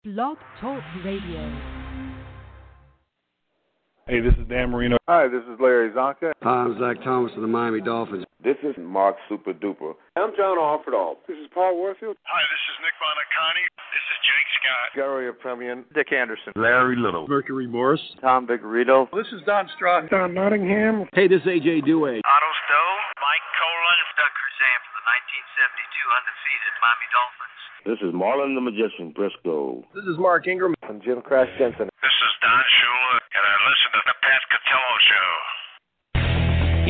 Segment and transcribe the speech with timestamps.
[0.00, 1.44] Blog Talk Radio.
[4.08, 4.96] Hey, this is Dan Marino.
[5.04, 6.32] Hi, this is Larry Csonka.
[6.40, 8.24] Hi, I'm Zach Thomas of the Miami Dolphins.
[8.42, 9.92] This is Mark Super Duper.
[10.16, 11.20] I'm John Offerdahl.
[11.28, 12.16] This is Paul Warfield.
[12.24, 13.64] Hi, this is Nick Buoniconti.
[13.92, 14.88] This is Jake Scott.
[14.96, 15.84] Garo Yepremian.
[15.92, 16.56] Dick Anderson.
[16.56, 17.28] Larry Little.
[17.28, 18.00] Mercury Morris.
[18.24, 19.04] Tom Vigorito.
[19.12, 20.08] This is Don Strock.
[20.08, 21.12] Don Nottingham.
[21.12, 22.24] Hey, this is AJ Duhe.
[22.24, 22.96] Otto Stowe.
[23.20, 24.00] Mike Kolen.
[24.16, 27.49] Doug Crusan from the 1972 undefeated Miami Dolphins.
[27.86, 29.82] This is Marlin the Magician Briscoe.
[29.94, 30.74] This is Mark Ingram.
[30.82, 31.88] I'm Jim Crash Jensen.
[32.02, 35.30] This is Don Shula, and I listen to the Pat Catello Show.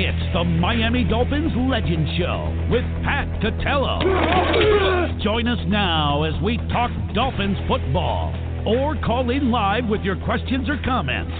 [0.02, 4.02] It's the Miami Dolphins Legend Show with Pat Catello.
[5.23, 8.34] Join us now as we talk Dolphins football
[8.66, 11.33] or call in live with your questions or comments.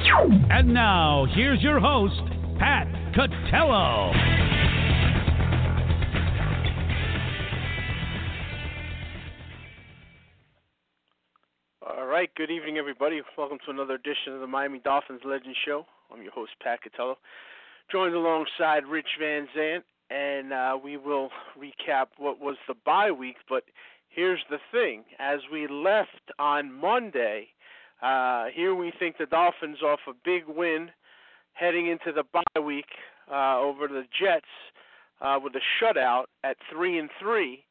[0.51, 2.23] And now, here's your host,
[2.61, 4.60] Pat Catello.
[12.11, 13.23] Right, good evening, everybody.
[13.39, 15.87] Welcome to another edition of the Miami Dolphins Legend Show.
[16.13, 17.15] I'm your host, Pat Catello,
[17.91, 23.37] joined alongside Rich Van Zant, and uh, we will recap what was the bye week.
[23.49, 23.63] But
[24.09, 27.47] here's the thing: as we left on Monday,
[28.03, 30.91] uh, here we think the Dolphins off a big win,
[31.53, 32.91] heading into the bye week
[33.31, 34.51] uh, over the Jets
[35.21, 37.63] uh, with a shutout at three and three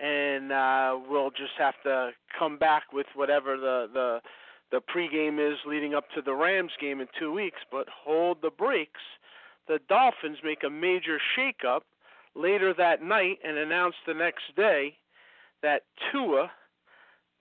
[0.00, 4.20] and uh, we'll just have to come back with whatever the the
[4.70, 7.58] the pregame is leading up to the Rams game in two weeks.
[7.70, 9.00] But hold the brakes.
[9.68, 11.80] The Dolphins make a major shakeup
[12.34, 14.96] later that night and announce the next day
[15.62, 16.50] that Tua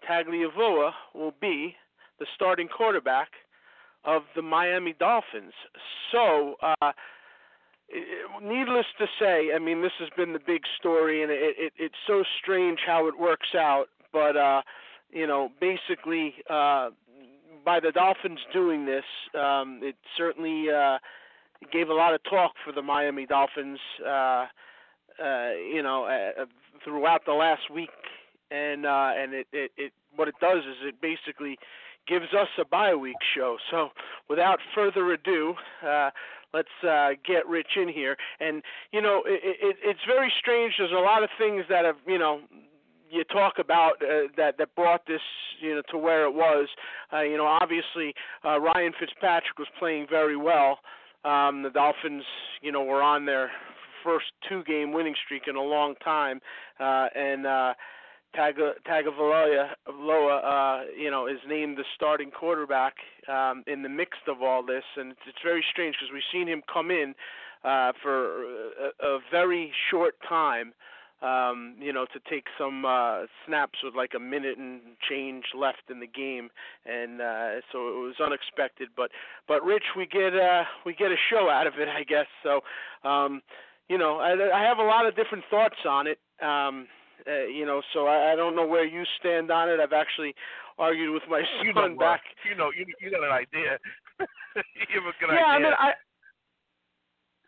[0.07, 1.75] Tagovailoa will be
[2.19, 3.29] the starting quarterback
[4.05, 5.53] of the Miami Dolphins.
[6.11, 6.55] So.
[6.61, 6.91] Uh,
[8.41, 11.95] needless to say, I mean, this has been the big story, and it, it it's
[12.07, 13.85] so strange how it works out.
[14.11, 14.61] But uh,
[15.11, 16.89] you know, basically, uh,
[17.65, 20.97] by the Dolphins doing this, um, it certainly uh,
[21.71, 23.79] gave a lot of talk for the Miami Dolphins.
[24.05, 24.45] Uh,
[25.23, 26.45] uh, you know, uh,
[26.83, 27.89] throughout the last week,
[28.51, 31.57] and uh, and it, it it what it does is it basically
[32.07, 33.57] gives us a bye week show.
[33.71, 33.89] So,
[34.29, 35.53] without further ado,
[35.85, 36.09] uh,
[36.53, 38.15] let's uh, get Rich in here.
[38.39, 40.73] And you know, it, it, it's very strange.
[40.77, 42.41] There's a lot of things that have, you know,
[43.09, 45.21] you talk about uh, that that brought this,
[45.61, 46.67] you know, to where it was.
[47.11, 50.79] Uh, you know, obviously uh, Ryan Fitzpatrick was playing very well.
[51.23, 52.23] Um, the Dolphins,
[52.61, 53.49] you know, were on their
[54.03, 56.41] first two-game winning streak in a long time,
[56.79, 57.73] uh, and uh,
[58.35, 59.67] Tagovailoa,
[60.43, 62.95] uh, you know, is named the starting quarterback
[63.27, 66.47] um, in the mix of all this, and it's, it's very strange because we've seen
[66.47, 67.13] him come in
[67.63, 70.73] uh, for a, a very short time,
[71.21, 75.83] um, you know, to take some uh, snaps with like a minute and change left
[75.89, 76.49] in the game,
[76.85, 78.89] and uh, so it was unexpected.
[78.97, 79.11] But
[79.47, 82.27] but Rich, we get uh, we get a show out of it, I guess.
[82.43, 82.61] So,
[83.07, 83.41] um,
[83.89, 86.19] you know, I, I have a lot of different thoughts on it.
[86.41, 86.87] Um,
[87.27, 89.79] uh, you know, so I, I don't know where you stand on it.
[89.79, 90.35] I've actually
[90.77, 92.21] argued with my son you know, back.
[92.49, 93.77] You know, you you got an idea.
[94.19, 95.47] you have a good yeah, idea.
[95.47, 95.91] I mean, I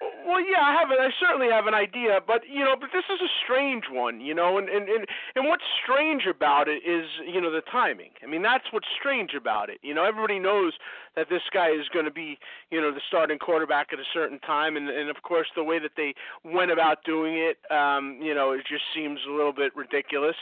[0.02, 0.90] well, yeah, I have.
[0.92, 4.34] I certainly have an idea, but you know, but this is a strange one, you
[4.34, 8.12] know, and and and and what's strange about it is, you know, the timing.
[8.22, 9.78] I mean, that's what's strange about it.
[9.82, 10.74] You know, everybody knows
[11.16, 12.38] that this guy is going to be,
[12.72, 15.80] you know, the starting quarterback at a certain time, and and of course the way
[15.80, 16.14] that they
[16.44, 20.38] went about doing it, um, you know, it just seems a little bit ridiculous.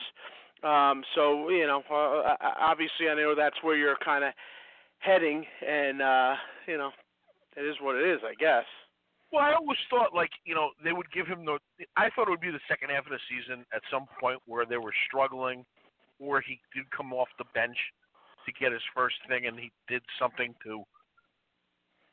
[0.63, 4.33] Um, so you know, uh, obviously, I know that's where you're kind of
[4.99, 6.35] heading, and uh,
[6.67, 6.91] you know,
[7.55, 8.65] it is what it is, I guess.
[9.33, 11.57] Well, I always thought like you know they would give him the.
[11.97, 14.61] I thought it would be the second half of the season at some point where
[14.61, 15.65] they were struggling,
[16.21, 17.75] or he did come off the bench
[18.45, 20.85] to get his first thing, and he did something to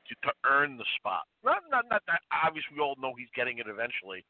[0.09, 1.29] to, to earn the spot.
[1.45, 4.25] Not not not that obviously we all know he's getting it eventually,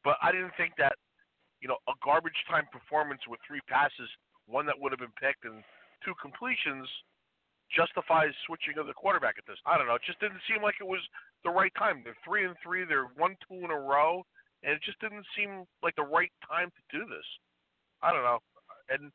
[0.00, 0.96] but I didn't think that
[1.60, 4.08] you know a garbage time performance with three passes,
[4.48, 5.60] one that would have been picked, and
[6.00, 6.88] two completions
[7.68, 9.60] justifies switching of the quarterback at this.
[9.68, 10.00] I don't know.
[10.00, 11.04] It just didn't seem like it was
[11.44, 12.02] the right time.
[12.04, 12.84] They're three and three.
[12.84, 14.24] They're one two in a row,
[14.62, 17.26] and it just didn't seem like the right time to do this.
[18.02, 18.40] I don't know.
[18.88, 19.12] And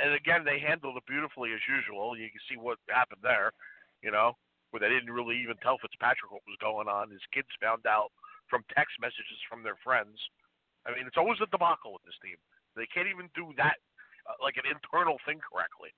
[0.00, 2.16] and again, they handled it beautifully as usual.
[2.16, 3.52] You can see what happened there.
[4.00, 4.36] You know,
[4.70, 7.12] where they didn't really even tell Fitzpatrick what was going on.
[7.12, 8.12] His kids found out
[8.48, 10.18] from text messages from their friends.
[10.84, 12.36] I mean, it's always a debacle with this team.
[12.76, 13.80] They can't even do that,
[14.28, 15.94] uh, like an internal thing correctly.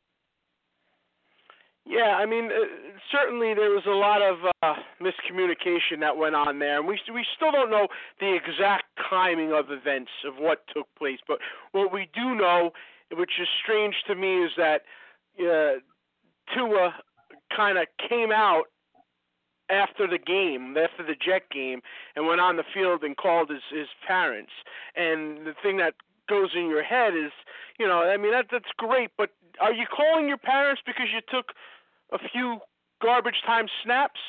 [1.88, 2.66] Yeah, I mean, uh,
[3.12, 7.24] certainly there was a lot of uh, miscommunication that went on there, and we we
[7.36, 7.86] still don't know
[8.18, 11.20] the exact timing of events of what took place.
[11.28, 11.38] But
[11.70, 12.72] what we do know
[13.12, 14.82] which is strange to me, is that
[15.40, 15.78] uh,
[16.54, 16.94] Tua
[17.54, 18.64] kind of came out
[19.68, 21.80] after the game, after the Jet game,
[22.14, 24.52] and went on the field and called his his parents.
[24.94, 25.94] And the thing that
[26.28, 27.32] goes in your head is,
[27.78, 29.30] you know, I mean that that's great, but
[29.60, 31.52] are you calling your parents because you took
[32.12, 32.58] a few
[33.02, 34.20] garbage time snaps?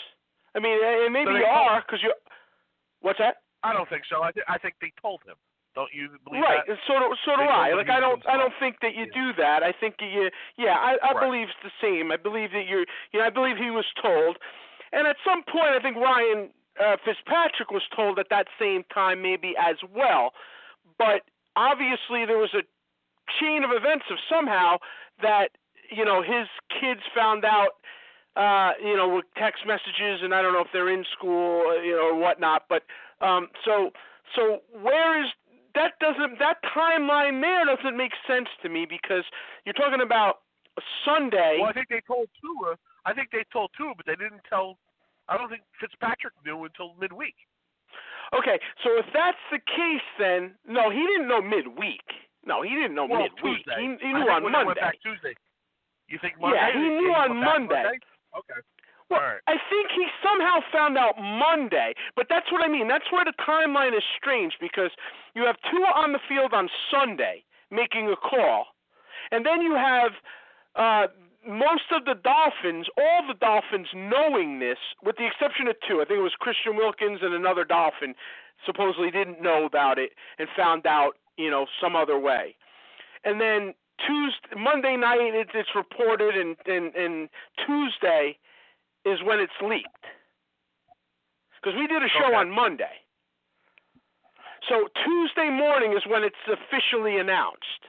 [0.56, 2.14] I mean, and maybe So you are because you.
[3.02, 3.38] What's that?
[3.64, 4.24] I don't think so.
[4.24, 5.36] I, th- I think they told him.
[5.76, 6.72] Don't you believe right, that?
[6.74, 7.74] and so do, so do I.
[7.78, 9.22] Like I don't, I don't think that you Yeah.
[9.22, 9.62] do that.
[9.62, 11.22] I think you, yeah, I, I Right.
[11.22, 12.12] believe it's the same.
[12.12, 14.38] I believe that you're, you know, I believe he was told,
[14.92, 16.50] and at some point, I think Ryan
[16.82, 20.34] uh, Fitzpatrick was told at that same time, maybe as well.
[20.98, 21.22] But
[21.56, 22.64] obviously, there was a
[23.40, 24.78] chain of events of somehow
[25.22, 25.50] that
[25.90, 26.48] you know his
[26.80, 27.80] kids found out.
[28.38, 31.94] Uh, you know, with text messages, and I don't know if they're in school, you
[31.94, 32.66] know, or whatnot.
[32.70, 32.84] But
[33.20, 33.90] um, so,
[34.36, 35.26] so where is
[35.74, 35.98] that?
[36.00, 39.24] Doesn't that timeline there doesn't make sense to me because
[39.66, 40.46] you're talking about
[41.06, 41.58] Sunday.
[41.60, 42.78] Well, I think they told Tua.
[43.06, 44.78] I think they told Tua, but they didn't tell.
[45.30, 47.36] I don't think Fitzpatrick knew until midweek.
[48.36, 52.04] Okay, so if that's the case, then no, he didn't know midweek.
[52.46, 53.64] No, he didn't know well, midweek.
[53.64, 53.80] Tuesday.
[53.80, 54.68] He, he knew on Monday.
[54.68, 55.36] Went back Tuesday.
[56.08, 56.58] You think Monday?
[56.58, 58.00] Yeah, he knew on back Monday.
[58.38, 58.60] Okay.
[59.10, 59.40] Well, right.
[59.48, 62.88] I think he somehow found out Monday, but that's what I mean.
[62.88, 64.92] That's where the timeline is strange because
[65.34, 68.68] you have Tua on the field on Sunday making a call,
[69.32, 70.12] and then you have
[70.76, 71.08] uh,
[71.48, 76.02] most of the Dolphins, all the Dolphins knowing this, with the exception of two.
[76.02, 78.14] I think it was Christian Wilkins and another Dolphin
[78.66, 82.56] supposedly didn't know about it and found out, you know, some other way.
[83.24, 83.74] And then
[84.06, 87.30] Tuesday, Monday night, it, it's reported, and, and and
[87.66, 88.38] Tuesday
[89.06, 90.06] is when it's leaked.
[91.62, 92.36] Because we did a show Okay.
[92.36, 93.02] on Monday.
[94.70, 97.88] So Tuesday morning is when it's officially announced.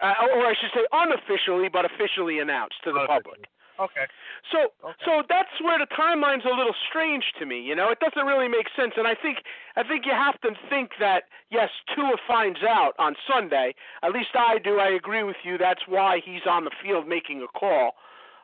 [0.00, 3.46] Uh, or I should say unofficially, but officially announced to the public.
[3.82, 4.06] Okay.
[4.50, 4.94] So Okay.
[5.04, 7.60] so that's where the timeline's a little strange to me.
[7.60, 9.38] You know, it doesn't really make sense, and I think
[9.76, 13.74] I think you have to think that yes, Tua finds out on Sunday.
[14.02, 14.78] At least I do.
[14.78, 15.58] I agree with you.
[15.58, 17.94] That's why he's on the field making a call.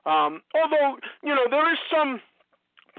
[0.07, 2.21] Um, although you know there is some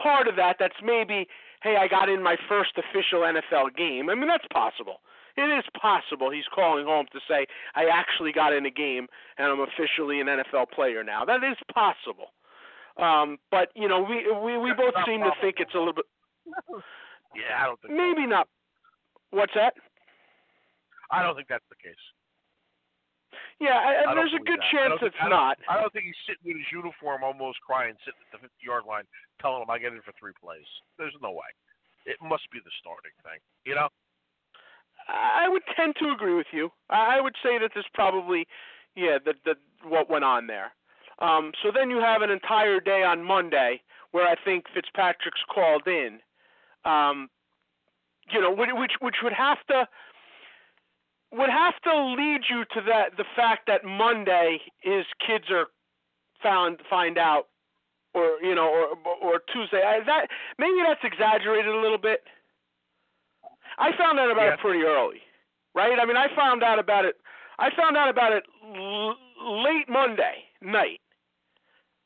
[0.01, 1.27] part of that that's maybe,
[1.61, 4.09] hey, I got in my first official NFL game.
[4.09, 5.01] I mean that's possible.
[5.39, 9.07] It is possible he's calling home to say I actually got in a game
[9.37, 11.23] and I'm officially an NFL player now.
[11.23, 12.33] That is possible.
[12.97, 15.93] Um, but you know, we we we both not seem to think it's a little
[15.93, 16.05] bit
[17.35, 17.93] Yeah, I don't think.
[17.93, 17.97] so.
[17.97, 18.47] maybe not.
[19.31, 19.73] What's that?
[21.11, 22.01] I don't think that's the case.
[23.61, 24.71] Yeah, I, I there's a good that.
[24.71, 27.93] Chance think- it's I don't- I don't think he's sitting with his uniform, almost crying,
[28.03, 29.03] sitting at the 50 yard line,
[29.39, 30.65] telling him I get in for three plays.
[30.97, 31.49] There's no way.
[32.07, 33.39] It must be the starting thing.
[33.67, 33.89] You know?
[35.09, 36.69] I would tend to agree with you.
[36.89, 38.47] I would say that there's probably,
[38.95, 40.71] yeah, that that what went on there.
[41.19, 45.87] Um, so then you have an entire day on Monday where I think Fitzpatrick's called
[45.87, 46.19] in.
[46.85, 47.29] Um,
[48.31, 49.87] you know, which which would have to
[51.31, 55.67] would have to lead you to that the fact that Monday his kids are
[56.41, 57.47] found find out,
[58.13, 58.87] or you know, or
[59.21, 59.81] or Tuesday.
[59.85, 60.27] I, that
[60.57, 62.21] maybe that's exaggerated a little bit.
[63.79, 64.53] I found out about Yeah.
[64.53, 65.21] it pretty early,
[65.73, 65.97] right?
[65.99, 67.19] I mean, I found out about it.
[67.57, 71.01] I found out about it l- late Monday night,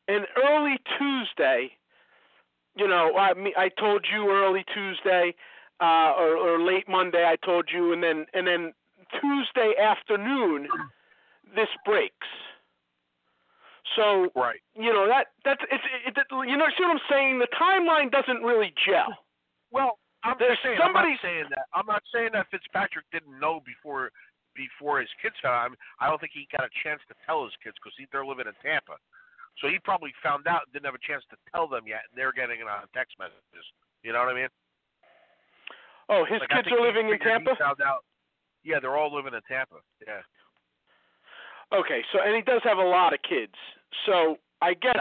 [0.08, 1.76] and early Tuesday.
[2.76, 5.36] You know, I me- I told you early Tuesday,
[5.80, 7.28] uh, or, or late Monday.
[7.28, 8.74] I told you, and then and then
[9.20, 10.68] Tuesday afternoon,
[11.56, 12.28] this breaks.
[13.96, 14.62] So Right.
[14.76, 17.40] you know that that's it's it, it, you know see what I'm saying.
[17.40, 19.26] The timeline doesn't really gel.
[19.72, 20.80] Well, I'm just saying.
[20.80, 21.66] somebody- I'm not saying that.
[21.74, 24.12] I'm not saying that Fitzpatrick didn't know before
[24.56, 25.76] before his kids found.
[26.00, 28.46] I, I don't think he got a chance to tell his kids because they're living
[28.46, 29.02] in Tampa.
[29.62, 32.32] So he probably found out didn't have a chance to tell them yet, and they're
[32.34, 33.66] getting it on text messages.
[34.06, 34.52] You know what I mean?
[36.10, 37.56] Oh, his Like, kids are living in Tampa.
[37.58, 38.06] Found out.
[38.64, 39.82] Yeah, they're all living in Tampa.
[40.06, 40.22] Yeah.
[41.74, 43.58] Okay, so and he does have a lot of kids.
[44.06, 44.96] So I guess.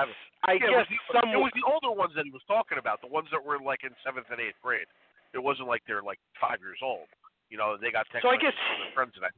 [0.45, 2.43] I yeah, guess it was, the, some it was the older ones that he was
[2.51, 4.91] talking about, the ones that were like in seventh and eighth grade.
[5.35, 7.09] It wasn't like they're like five years old.
[7.51, 9.31] You know, they got text So I guess- from their friends, and I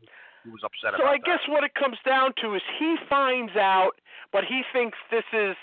[0.44, 3.56] he was upset about So I guess what it comes down to is he finds
[3.56, 3.92] out,
[4.30, 5.56] but he thinks this is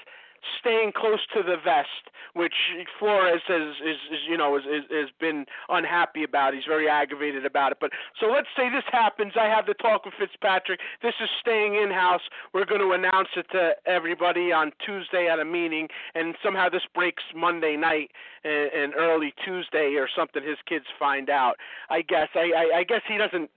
[0.59, 2.53] staying close to the vest, which
[2.99, 6.53] Flores has is, is you know is, is has been unhappy about.
[6.53, 7.77] He's very aggravated about it.
[7.79, 9.33] But so let's say this happens.
[9.39, 10.79] I have the talk with Fitzpatrick.
[11.01, 12.21] This is staying in house.
[12.53, 16.83] We're going to announce it to everybody on Tuesday at a meeting, and somehow this
[16.93, 18.11] breaks Monday night
[18.43, 20.43] and, and early Tuesday or something.
[20.43, 21.55] His kids find out.
[21.89, 23.49] I guess I, I I guess he doesn't.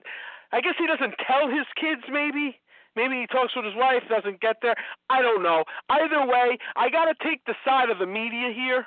[0.53, 2.61] I guess he doesn't tell his kids maybe
[2.97, 4.77] Maybe he talks with his wife, doesn't get there.
[5.11, 5.65] I don't know.
[5.89, 8.87] Either way, I got to take the side of the media here.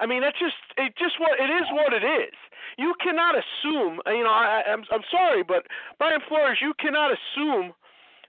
[0.00, 0.94] I mean, that's just it.
[0.98, 1.66] Just what it is.
[1.72, 2.34] What it is.
[2.78, 4.00] You cannot assume.
[4.06, 5.66] Uh, you know, I, I'm I'm sorry, but
[5.98, 7.72] Brian Flores, you cannot assume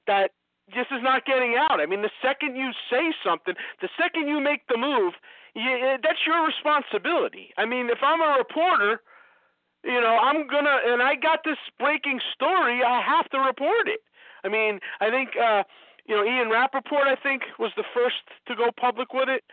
[0.07, 0.31] that
[0.75, 1.79] this is not getting out.
[1.79, 5.13] I mean, the second you say something, the second you make the move,
[5.55, 7.51] you, that's your responsibility.
[7.57, 9.01] I mean, if I'm a reporter,
[9.83, 14.01] you know, I'm gonna and I got this breaking story, I have to report it.
[14.43, 15.63] I mean, I think uh,
[16.05, 19.43] you know Ian Rapoport, I think, was the first to go public with it,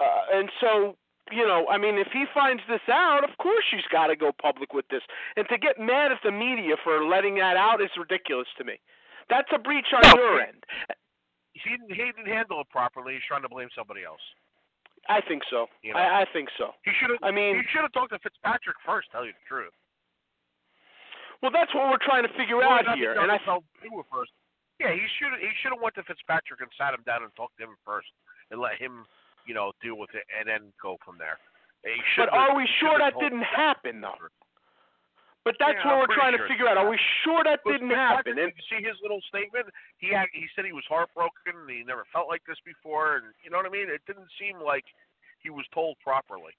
[0.00, 0.96] uh, and so
[1.32, 4.30] you know, I mean, if he finds this out, of course she's got to go
[4.30, 5.02] public with this.
[5.36, 8.78] And to get mad at the media for letting that out is ridiculous to me.
[9.28, 10.62] That's a breach on No, your end.
[11.54, 13.14] He didn't, he didn't handle it properly.
[13.14, 14.20] He's trying to blame somebody else.
[15.08, 15.66] I think so.
[15.82, 15.98] You know.
[15.98, 16.70] I, I think so.
[16.84, 17.18] He should have.
[17.22, 19.10] I mean- he should have talked to Fitzpatrick first.
[19.10, 19.74] Tell you the truth.
[21.42, 23.18] Well, that's what we're trying to figure Well, out here.
[23.20, 24.32] And I tell do it first.
[24.80, 27.56] Yeah, he should he should have went to Fitzpatrick and sat him down and talked
[27.58, 28.08] to him first
[28.50, 29.08] and let him,
[29.48, 31.40] you know, deal with it and then go from there.
[32.18, 34.18] But are we sure that didn't happen though?
[35.46, 36.74] But that's Yeah, what I'm we're trying sure to figure out.
[36.76, 38.34] Are we sure that But didn't happen?
[38.34, 39.70] And Did you see his little statement?
[40.02, 41.54] He had, he said he was heartbroken.
[41.54, 43.86] and He never felt like this before, and you know what I mean.
[43.86, 44.82] It didn't seem like
[45.38, 46.50] he was told properly.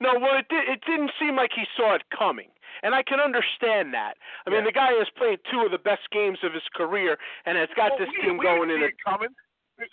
[0.00, 2.48] No, well, it did, it didn't seem like he saw it coming,
[2.82, 4.14] and I can understand that.
[4.46, 4.66] I mean, Yeah.
[4.66, 7.90] the guy has played two of the best games of his career, and has got
[7.92, 8.88] Well, this we, team we going didn't in.
[8.90, 9.30] it coming.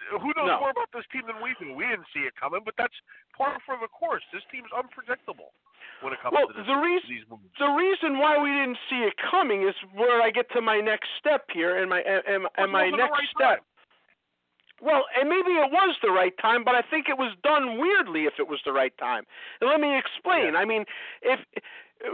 [0.10, 0.60] Who knows No.
[0.60, 1.74] more about this team than we do?
[1.74, 2.96] We didn't see it coming, but that's
[3.38, 4.24] par for the course.
[4.34, 5.54] This team's unpredictable
[6.02, 7.26] when it comes Well, to this, the reason-
[7.60, 11.10] the reason why we didn't see it coming is where I get to my next
[11.20, 13.58] step here, and my and, and, and my next right step.
[13.60, 13.66] time.
[14.86, 18.26] Well, and maybe it was the right time, but I think it was done weirdly
[18.26, 19.24] if it was the right time.
[19.60, 20.56] And let me explain.
[20.56, 20.86] I mean,
[21.24, 21.40] if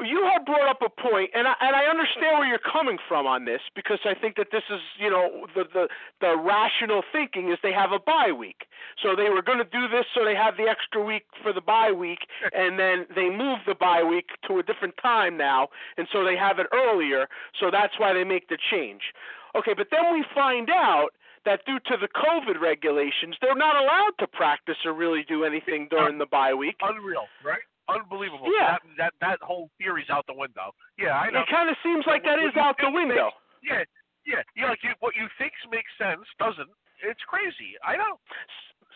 [0.08, 3.28] you had brought up a point, and I, and I understand where you're coming from
[3.28, 5.88] on this because I think that this is, you know, the the
[6.22, 8.63] the rational thinking is they have a bye week,
[9.04, 11.60] so they were going to do this so they have the extra week for the
[11.60, 12.24] bye week,
[12.54, 16.38] and then they move the bye week to a different time now, and so they
[16.38, 17.28] have it earlier,
[17.60, 19.12] so that's why they make the change.
[19.60, 21.10] Okay, but then we find out
[21.46, 25.88] that due to the COVID regulations, they're not allowed to practice or really do anything
[25.90, 26.76] during the bye week.
[26.82, 27.62] Unreal, right?
[27.90, 28.48] Unbelievable.
[28.48, 28.78] Yeah.
[28.78, 30.72] That, that that whole theory's out the window.
[30.98, 31.42] Yeah, I know.
[31.42, 33.32] It kind of seems like that What is out the window.
[33.64, 33.84] Yeah,
[34.26, 34.42] yeah.
[34.56, 36.70] Yeah, like you, what you think makes sense doesn't.
[37.02, 37.76] It's crazy.
[37.84, 38.22] I know.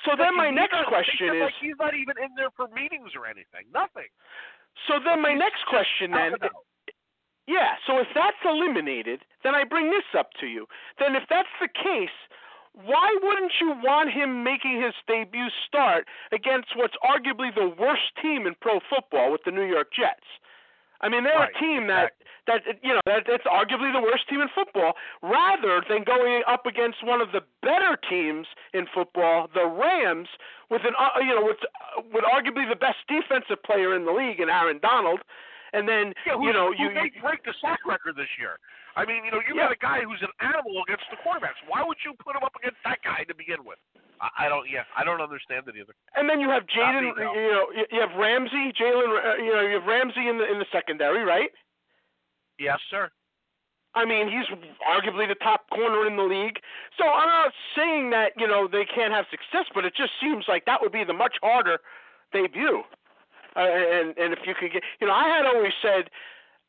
[0.06, 3.26] So then my next question is like he's not even in there for meetings or
[3.26, 3.66] anything.
[3.74, 4.10] Nothing.
[4.88, 6.38] so then my next question then.
[7.48, 10.66] Yeah, so if that's eliminated, then I bring this up to you.
[10.98, 12.16] Then if that's the case,
[12.74, 18.48] why wouldn't you want him making his debut start against what's arguably the worst team
[18.48, 20.26] in pro football with the New York Jets?
[21.02, 22.14] I mean, they're Right, a team that
[22.48, 26.66] that you know that that's arguably the worst team in football, rather than going up
[26.66, 30.30] against one of the better teams in football, the Rams,
[30.70, 34.12] with an uh, you know with uh, with arguably the best defensive player in the
[34.12, 35.22] league, in Aaron Donald,
[35.76, 38.58] and then Yeah, you know you, may you break the sack record this year.
[38.96, 39.68] I mean, you know, you Yeah.
[39.68, 41.60] got a guy who's an animal against the quarterbacks.
[41.68, 43.78] Why would you put him up against that guy to begin with?
[44.24, 44.64] I, I don't.
[44.72, 45.92] Yeah, I don't understand it either.
[46.16, 49.62] And then you have Jaden, you know, you- you have Ramsey, Jalen, uh, you know,
[49.68, 51.52] you have Ramsey in the in the secondary, right?
[52.58, 53.12] Yes, sir.
[53.96, 54.48] I mean, he's
[54.84, 56.60] arguably the top corner in the league.
[56.98, 60.46] So I'm not saying that you know they can't have success, but it just seems
[60.48, 61.80] like that would be the much harder
[62.32, 62.84] debut.
[63.56, 66.10] Uh, and and if you could get, you know, I had always said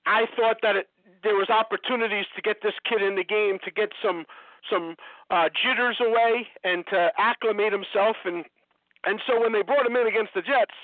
[0.06, 0.88] I thought that it,
[1.22, 4.24] there was opportunities to get this kid in the game to get some
[4.70, 4.96] some
[5.30, 8.44] uh, jitters away and to acclimate himself and
[9.06, 10.74] and so when they brought him in against the Jets,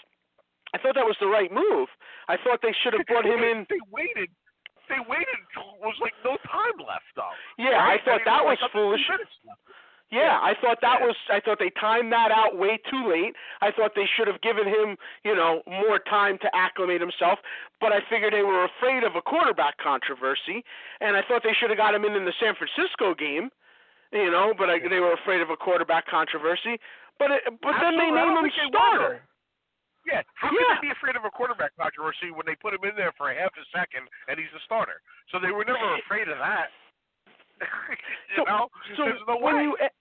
[0.73, 1.89] I thought that was the right move.
[2.29, 3.67] I thought they should have brought him in.
[3.69, 4.31] They waited.
[4.89, 5.43] They waited.
[5.59, 7.35] It was like no time left, though.
[7.59, 8.01] Yeah, right?
[8.01, 9.03] I thought that was like foolish.
[10.13, 11.07] Yeah, I thought that Yeah.
[11.07, 11.17] was.
[11.31, 13.35] I thought they timed that out way too late.
[13.63, 17.41] I thought they should have given him, you know, more time to acclimate himself.
[17.81, 20.65] But I figured they were afraid of a quarterback controversy,
[21.01, 23.51] and I thought they should have got him in in the San Francisco game,
[24.13, 24.53] you know.
[24.53, 26.79] But I, they were afraid of a quarterback controversy.
[27.19, 28.21] But it, but then they Absolutely.
[28.21, 29.23] I name him think they were, starter.
[30.05, 30.59] Yeah, how Yeah.
[30.59, 33.31] can they be afraid of a quarterback controversy when they put him in there for
[33.31, 35.01] a half a second and he's the starter?
[35.33, 36.69] So they were never afraid of that.
[38.29, 39.63] you So- know, So there's no when way.
[39.63, 39.95] you, a-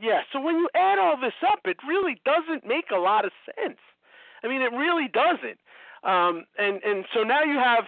[0.00, 3.32] yeah, so when you add all this up, it really doesn't make a lot of
[3.44, 3.78] sense.
[4.42, 5.58] I mean, it really doesn't.
[6.04, 7.84] Um, and and so now you have,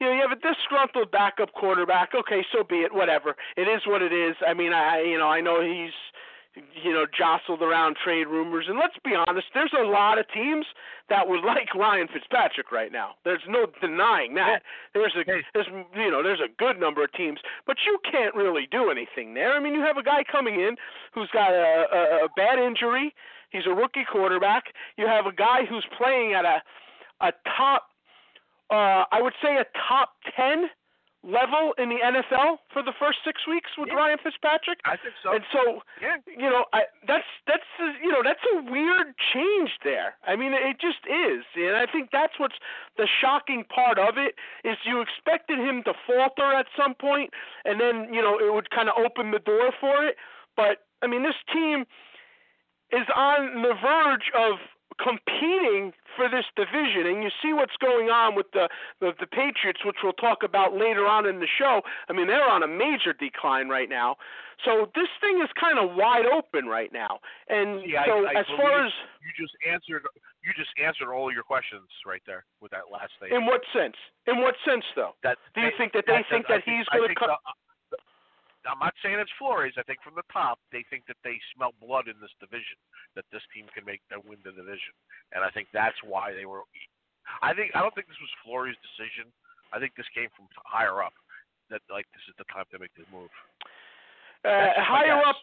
[0.00, 2.10] you know, you have a disgruntled backup quarterback.
[2.14, 2.94] Okay, so be it.
[2.94, 3.36] Whatever.
[3.56, 4.36] It is what it is.
[4.46, 5.94] I mean, I you know I know he's
[6.54, 8.66] you know, jostled around trade rumors.
[8.68, 10.66] And let's be honest, there's a lot of teams
[11.08, 13.12] that would like Ryan Fitzpatrick right now.
[13.24, 14.62] There's no denying that.
[14.92, 18.68] There's a there's you know there's a good number of teams, but you can't really
[18.70, 19.52] do anything there.
[19.54, 20.76] I mean, you have a guy coming in
[21.12, 23.14] who's got a, a, a bad injury.
[23.50, 24.64] He's a rookie quarterback.
[24.96, 26.62] You have a guy who's playing at a
[27.20, 27.88] a top,
[28.70, 30.66] uh, I would say a top ten
[31.24, 33.94] level in the NFL for the first six weeks with Yeah.
[33.94, 34.78] Ryan Fitzpatrick.
[34.84, 35.32] I think so.
[35.32, 36.16] And so, Yeah.
[36.26, 37.64] you know, I that's that's
[38.02, 40.16] you know that's a weird change there.
[40.26, 42.56] I mean, it just is, and I think that's what's
[42.96, 47.32] the shocking part of it is you expected him to falter at some point,
[47.64, 50.16] and then you know it would kind of open the door for it.
[50.56, 51.86] But I mean, this team
[52.92, 54.58] is on the verge of
[55.02, 58.68] competing for this division and you see what's going on with the,
[59.00, 61.82] the the Patriots which we'll talk about later on in the show.
[62.08, 64.16] I mean they're on a major decline right now.
[64.64, 67.18] So this thing is kind of wide open right now.
[67.48, 70.02] And See, so I as far as You just answered.
[70.44, 73.32] You just answered all your questions right there with that last thing.
[73.34, 73.96] in what sense?
[74.26, 75.14] In what sense though?
[75.24, 77.30] that Do you think that they that- think I that he's going to come
[78.64, 79.74] I'm not saying it's Flores.
[79.76, 82.80] I think from the top, they think that they smell blood in this division,
[83.14, 84.96] that this team can make that win the division,
[85.36, 86.64] and I think that's why they were.
[87.44, 89.28] I think I don't think this was Flores' decision.
[89.72, 91.12] I think this came from higher up.
[91.72, 93.32] That like this is the time to make the move.
[94.44, 95.40] uh, That's just my higher up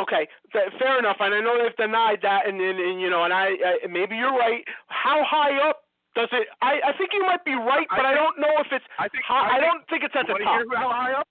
[0.00, 3.24] Okay, fa- fair enough, and I know they've denied that, and, and, and you know,
[3.24, 3.52] and I,
[3.84, 4.64] I maybe you're right.
[4.88, 5.84] How high up
[6.16, 6.48] does it?
[6.62, 8.84] I, I think you might be right, but I, think- don't know if it's.
[8.98, 10.56] I think high, I, think, don't think it's at the top.
[10.56, 11.28] Hear how high up?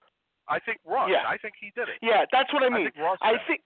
[0.50, 1.10] I think Ross.
[1.12, 1.28] Yeah.
[1.28, 2.02] I think he did it.
[2.02, 2.88] Yeah, that's what I mean.
[2.88, 3.42] I think Ross I did.
[3.48, 3.62] think.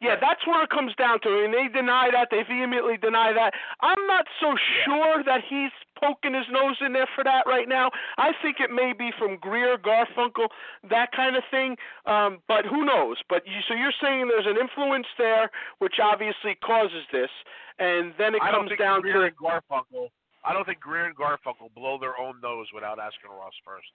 [0.00, 1.28] Yeah, that's where it comes down to.
[1.28, 2.28] I mean, they deny that.
[2.32, 3.54] They vehemently deny that.
[3.80, 7.90] I'm not so sure that he's poking his nose in there for that right now.
[8.18, 10.48] I think it may be from Grier, Garfinkel,
[10.90, 11.76] that kind of thing.
[12.06, 13.18] Um, but who knows?
[13.28, 17.30] But you, so you're saying there's an influence there, which obviously causes this,
[17.78, 20.10] and then it I comes down Grier to and Garfinkel.
[20.44, 23.86] I don't think Grier and Garfinkel blow their own nose without asking Ross first.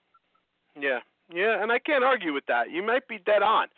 [0.80, 1.00] Yeah,
[1.32, 2.70] yeah, and I can't argue with that.
[2.70, 3.68] You might be dead on,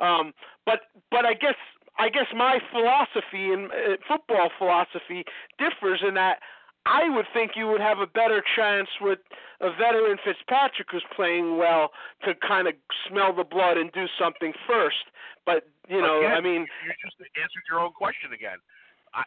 [0.00, 0.32] um,
[0.66, 0.80] but
[1.10, 1.56] but I guess
[1.98, 5.24] I guess my philosophy and uh, football philosophy
[5.58, 6.38] differs in that
[6.86, 9.18] I would think you would have a better chance with
[9.60, 11.90] a veteran Fitzpatrick who's playing well
[12.24, 12.74] to kind of
[13.08, 15.12] smell the blood and do something first.
[15.44, 18.58] But you know, Again, I mean, you just answered your own question again.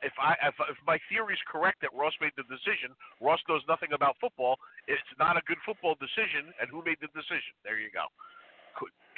[0.02, 3.62] If I if, if my theory is correct that Ross made the decision, Ross knows
[3.68, 4.56] nothing about football.
[4.88, 7.52] It's not a good football decision, and who made the decision?
[7.68, 8.08] There you go.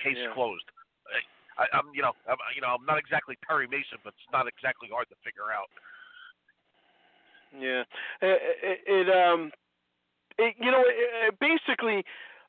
[0.02, 0.34] Case Yeah.
[0.34, 0.66] closed.
[1.58, 4.48] I, I'm you know I'm, you know I'm not exactly Perry Mason, but it's not
[4.50, 5.70] exactly hard to figure out.
[7.54, 7.86] Yeah,
[8.22, 9.52] it, it, it um,
[10.38, 12.04] it, you know, it, it basically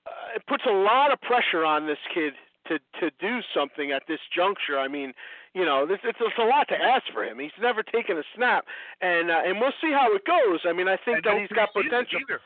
[0.07, 2.35] uh, it puts a lot of pressure on this kid
[2.69, 4.79] to to do something at this juncture.
[4.79, 5.13] I mean,
[5.55, 7.39] you know, this it's, it's a lot to ask for him.
[7.39, 8.65] He's never taken a snap,
[9.01, 10.61] and uh, and we'll see how it goes.
[10.69, 12.21] I mean, I think And that no he's got potential.
[12.23, 12.41] Either.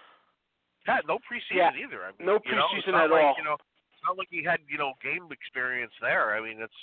[0.86, 2.06] Pat, no preseason Yeah, either.
[2.08, 3.34] I mean, no you know, preseason at like, all.
[3.36, 6.32] You know, it's not like he had you know game experience there.
[6.32, 6.80] I mean, it's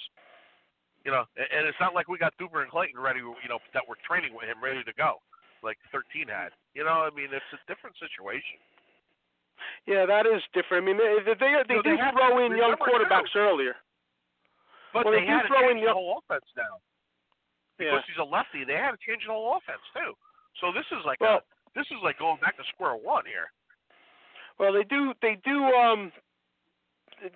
[1.05, 3.23] you know, and it's not like we got Duper and Clayton ready.
[3.23, 5.23] You know, that we're training with him ready to go,
[5.63, 6.51] like 13 had.
[6.75, 8.59] You know, I mean, it's a different situation.
[9.85, 10.83] Yeah, that is different.
[10.83, 13.75] I mean, they they, they, they do they have throw in young quarterbacks earlier.
[14.93, 16.79] But Well, they they do had to throw in change the whole offense now
[17.79, 17.91] Yeah.
[17.97, 18.63] because he's a lefty.
[18.63, 20.13] They had to change the whole offense too.
[20.61, 23.51] So this is like Well- a this is like going back to square one here.
[24.57, 25.13] Well, they do.
[25.21, 25.65] They do.
[25.75, 26.11] Um,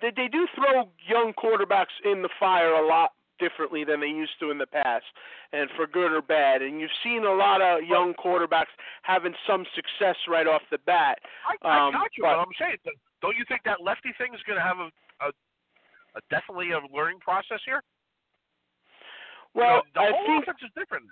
[0.00, 4.38] they they do throw young quarterbacks in the fire a lot differently than they used
[4.38, 5.04] to in the past,
[5.52, 6.62] and for good or bad.
[6.62, 8.70] And you've seen a lot of young quarterbacks
[9.02, 11.18] having some success right off the bat.
[11.50, 12.76] I, I Um, got you, but- but I'm saying,
[13.20, 14.88] don't you think that lefty thing is going to have a,
[15.26, 15.28] a,
[16.14, 17.82] a definitely a learning process here?
[19.54, 20.42] You Well, know, the I whole think.
[20.44, 21.06] offense is different.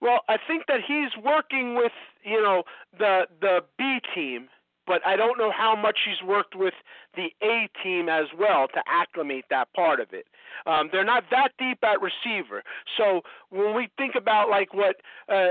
[0.00, 1.92] Well, I think that he's working with
[2.24, 2.64] you know
[2.98, 4.48] the the B team,
[4.86, 6.74] but I don't know how much he's worked with
[7.14, 10.26] the A team as well to acclimate that part of it.
[10.66, 12.62] Um, they're not that deep at receiver,
[12.96, 14.96] so when we think about like what
[15.28, 15.48] uh,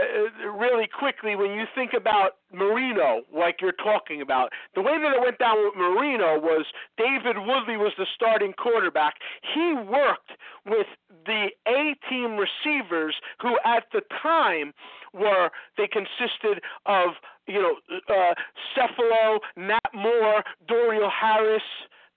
[0.58, 5.22] really quickly, when you think about Marino, like you're talking about, the way that it
[5.22, 6.66] went down with Marino was
[6.98, 9.16] David Woodley was the starting quarterback.
[9.54, 10.32] He worked
[10.66, 10.88] with
[11.26, 14.74] the A team receivers who at the time
[15.14, 17.12] were they consisted of
[17.48, 17.76] you know
[18.10, 18.34] uh,
[18.76, 21.64] Cefalo, Nat Moore, Duriel Harris,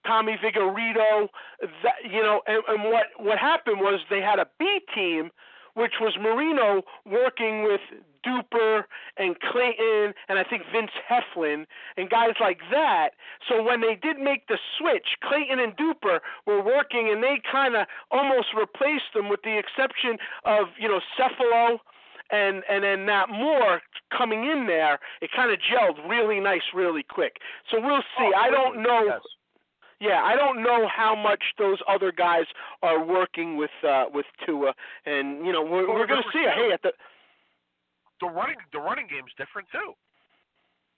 [0.07, 1.29] Tommy Vigorito.
[1.83, 5.31] That you know, and, and what what happened was they had a B team,
[5.75, 7.81] which was Marino working with
[8.27, 8.85] Duper
[9.17, 13.11] and Clayton and I think Vince Heflin and guys like that.
[13.49, 17.77] So when they did make the switch, Clayton and Duper were working and they kind
[17.77, 21.79] of almost replaced them with the exception of, you know, Cefalo
[22.31, 23.83] and and then Nat Moore
[24.17, 27.37] coming in there, it kind of gelled really nice, really quick.
[27.71, 28.33] So we'll see.
[28.35, 29.05] Oh, I don't know.
[29.07, 29.21] Yes.
[30.01, 32.45] Yeah, I don't know how much those other guys
[32.83, 34.75] are working with uh with Tua,
[35.07, 36.45] and you know we're we're going to see.
[36.55, 36.93] Hey, at the
[38.21, 39.93] The running the running game's different too.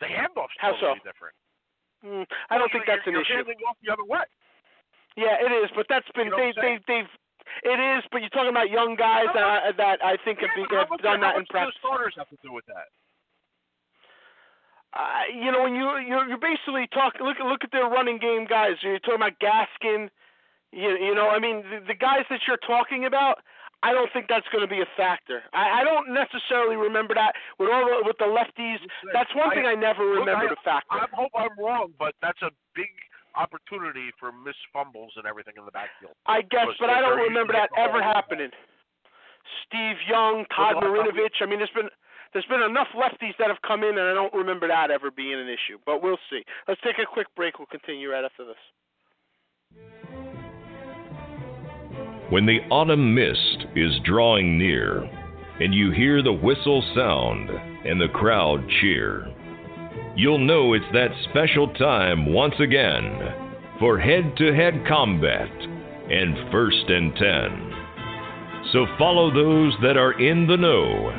[0.00, 0.92] The handoff's How so?
[0.94, 1.35] totally different.
[2.05, 3.35] mm, I don't Well, think that's an you're issue.
[3.40, 4.24] handing off the other way.
[5.16, 7.11] Yeah, it is, but that's been You know they they they've
[7.64, 10.57] it is, but you're talking about young guys No, uh, that I think Yeah, have,
[10.57, 11.74] be, but how have done that in much do practice.
[11.81, 12.88] the starters have to do with that?
[14.92, 17.22] Uh, you know, when you you're, you're basically talking.
[17.24, 18.76] Look look at their running game guys.
[18.83, 20.09] You're talking about Gaskin.
[20.72, 23.38] You you know, I mean, the, the guys that you're talking about.
[23.83, 25.43] I don't think that's going to be a factor.
[25.53, 28.81] I, I don't necessarily remember that with all the, with the lefties.
[29.12, 30.97] That's one thing I never Look, remembered I, a factor.
[30.97, 32.91] I hope I'm wrong, but that's a big
[33.37, 36.17] opportunity for missed fumbles and everything in the backfield.
[36.25, 38.51] I guess, but I don't remember that ever happening.
[39.67, 41.39] Steve Young, Todd Marinovich.
[41.41, 41.93] I mean, there's been
[42.33, 45.39] there's been enough lefties that have come in, and I don't remember that ever being
[45.39, 45.79] an issue.
[45.87, 46.43] But we'll see.
[46.67, 47.59] Let's take a quick break.
[47.59, 48.57] We'll continue right after this.
[52.29, 55.09] When the autumn mist is drawing near,
[55.61, 59.33] and you hear the whistle sound and the crowd cheer,
[60.17, 63.33] you'll know it's that special time once again
[63.79, 65.49] for head to head combat
[66.11, 67.73] and first and ten.
[68.73, 71.11] So follow those that are in the know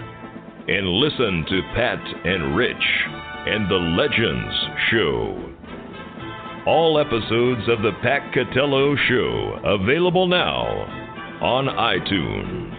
[0.67, 2.75] and listen to Pat and Rich
[3.47, 4.53] and the Legends
[4.91, 5.53] Show.
[6.67, 10.96] All episodes of the Pat Catello Show available now
[11.41, 12.77] on iTunes.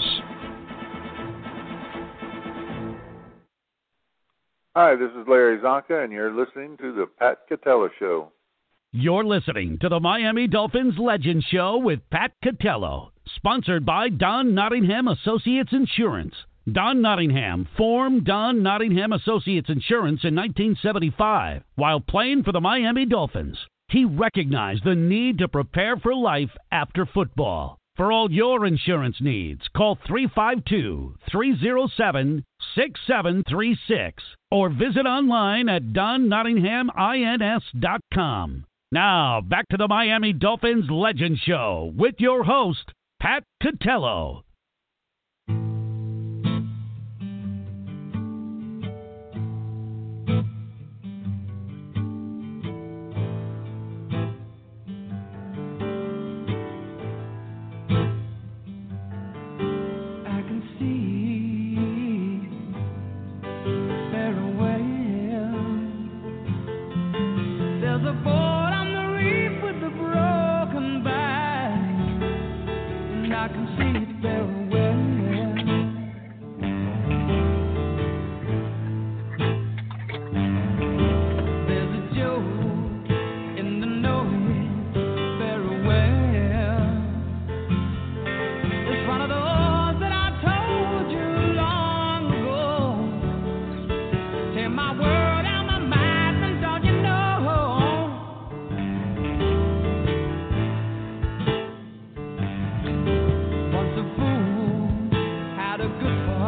[4.75, 8.33] Hi, this is Larry Csonka, and you're listening to the Pat Catello Show.
[8.93, 15.09] You're listening to the Miami Dolphins Legend Show with Pat Catello, sponsored by Don Nottingham
[15.09, 16.35] Associates Insurance.
[16.71, 23.59] Don Nottingham formed Don Nottingham Associates Insurance in 1975 while playing for the Miami Dolphins.
[23.89, 27.79] He recognized the need to prepare for life after football.
[27.99, 32.45] For all your insurance needs, call 352 307
[32.77, 38.65] 6736 or visit online at donnottinghamins.com.
[38.93, 44.45] Now, back to the Miami Dolphins Legend Show with your host, Pat Catello.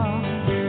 [0.00, 0.59] A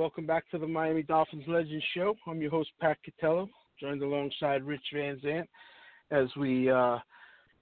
[0.00, 2.16] welcome back to the Miami Dolphins Legends Show.
[2.26, 5.46] I'm your host, Pat Catello, joined alongside Rich Van Zant
[6.10, 6.96] as we uh,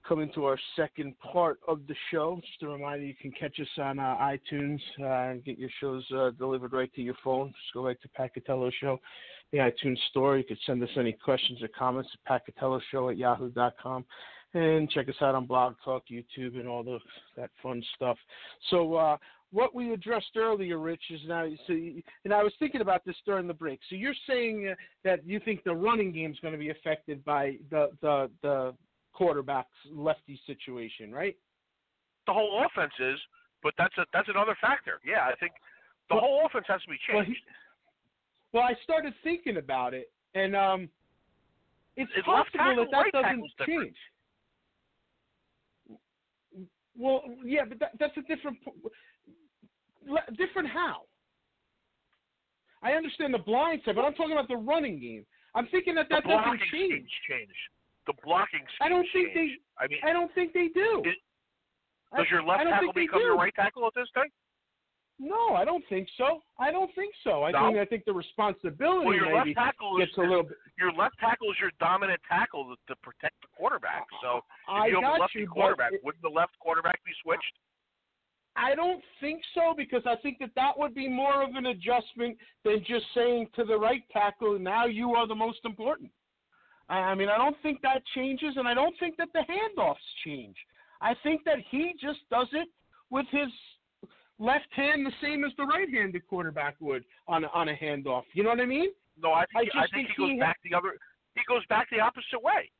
[0.07, 2.39] coming to our second part of the show.
[2.39, 6.05] Just a reminder, you can catch us on uh, iTunes uh, and get your shows
[6.15, 7.47] uh, delivered right to your phone.
[7.47, 9.01] Just go right to Pat Catello Show,
[9.51, 10.37] the iTunes store.
[10.37, 12.79] You can send us any questions or comments at patcatello
[13.11, 14.05] at yahoo.com.
[14.53, 16.99] And check us out on Blog Talk, YouTube, and all the,
[17.35, 18.17] that fun stuff.
[18.71, 19.17] So, uh,
[19.51, 21.47] what we addressed earlier, Rich, is now.
[21.67, 23.79] So, and I was thinking about this during the break.
[23.89, 27.57] So you're saying that you think the running game is going to be affected by
[27.71, 28.75] the the the
[29.13, 31.35] quarterback's lefty situation, right?
[32.27, 33.19] The whole offense is,
[33.63, 34.99] but that's a that's another factor.
[35.05, 35.53] Yeah, I think
[36.09, 37.41] the Well- whole offense has to be Well, changed.
[37.45, 37.53] he,
[38.53, 40.89] well, I started thinking about it, and um,
[41.95, 43.81] it's left possible that that right doesn't different.
[43.83, 43.97] change.
[46.97, 48.57] Well, yeah, but that, that's a different,
[50.37, 51.01] different how?
[52.81, 55.25] I understand the blind side, but I'm talking about the running game.
[55.55, 57.09] I'm thinking that that doesn't change.
[57.27, 57.55] change.
[58.07, 59.51] The blocking I don't think change.
[59.77, 61.03] I mean, I don't think they do.
[62.11, 63.25] I- does your left tackle become do.
[63.25, 64.29] your right tackle at this time?
[65.19, 66.41] No, I don't think so.
[66.57, 67.43] I don't think so.
[67.43, 67.67] I No?
[67.67, 70.57] think I think the responsibility Well, your maybe left tackle is gets a little bit.
[70.77, 74.07] your left tackle is your dominant tackle to, to protect the quarterback.
[74.23, 77.11] So if I you have a lefty you, quarterback, it- wouldn't the left quarterback be
[77.21, 77.53] switched?
[78.59, 82.37] I don't think so because I think that that would be more of an adjustment
[82.65, 86.11] than just saying to the right tackle, now you are the most important.
[86.89, 89.95] I mean, I don't think that changes, and I don't think that the handoffs
[90.25, 90.55] change.
[91.01, 92.67] I think that he just does it
[93.09, 93.47] with his
[94.39, 98.23] left hand the same as the right-handed quarterback would on a, on a handoff.
[98.33, 98.89] You know what I mean?
[99.21, 100.97] No, I think I I, just think, think he goes he- back the other.
[101.35, 102.71] He goes back the opposite way.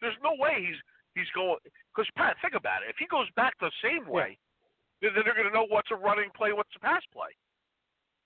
[0.00, 0.80] There's no way he's
[1.14, 1.56] he's going
[1.94, 2.90] because Pat, think about it.
[2.90, 4.38] If he goes back the same way,
[5.02, 7.32] then then they're going to know what's a running play, what's a pass play.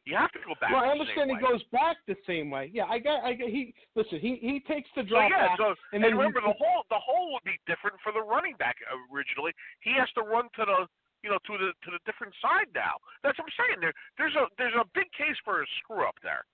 [0.05, 0.69] You have to go back.
[0.69, 1.57] well, I understand he way.
[1.57, 2.69] goes back the same way.
[2.69, 3.25] Yeah, I got.
[3.25, 3.49] I got.
[3.49, 4.21] He listen.
[4.21, 7.01] He he takes the So yeah, back, so and and, remember he, the whole the
[7.01, 8.77] hole would be different for the running back
[9.09, 9.57] originally.
[9.81, 10.85] He has to run to the
[11.25, 13.01] you know to the to the different side now.
[13.25, 13.81] That's what I'm saying.
[13.81, 16.45] There there's a there's a big case for a screw up there.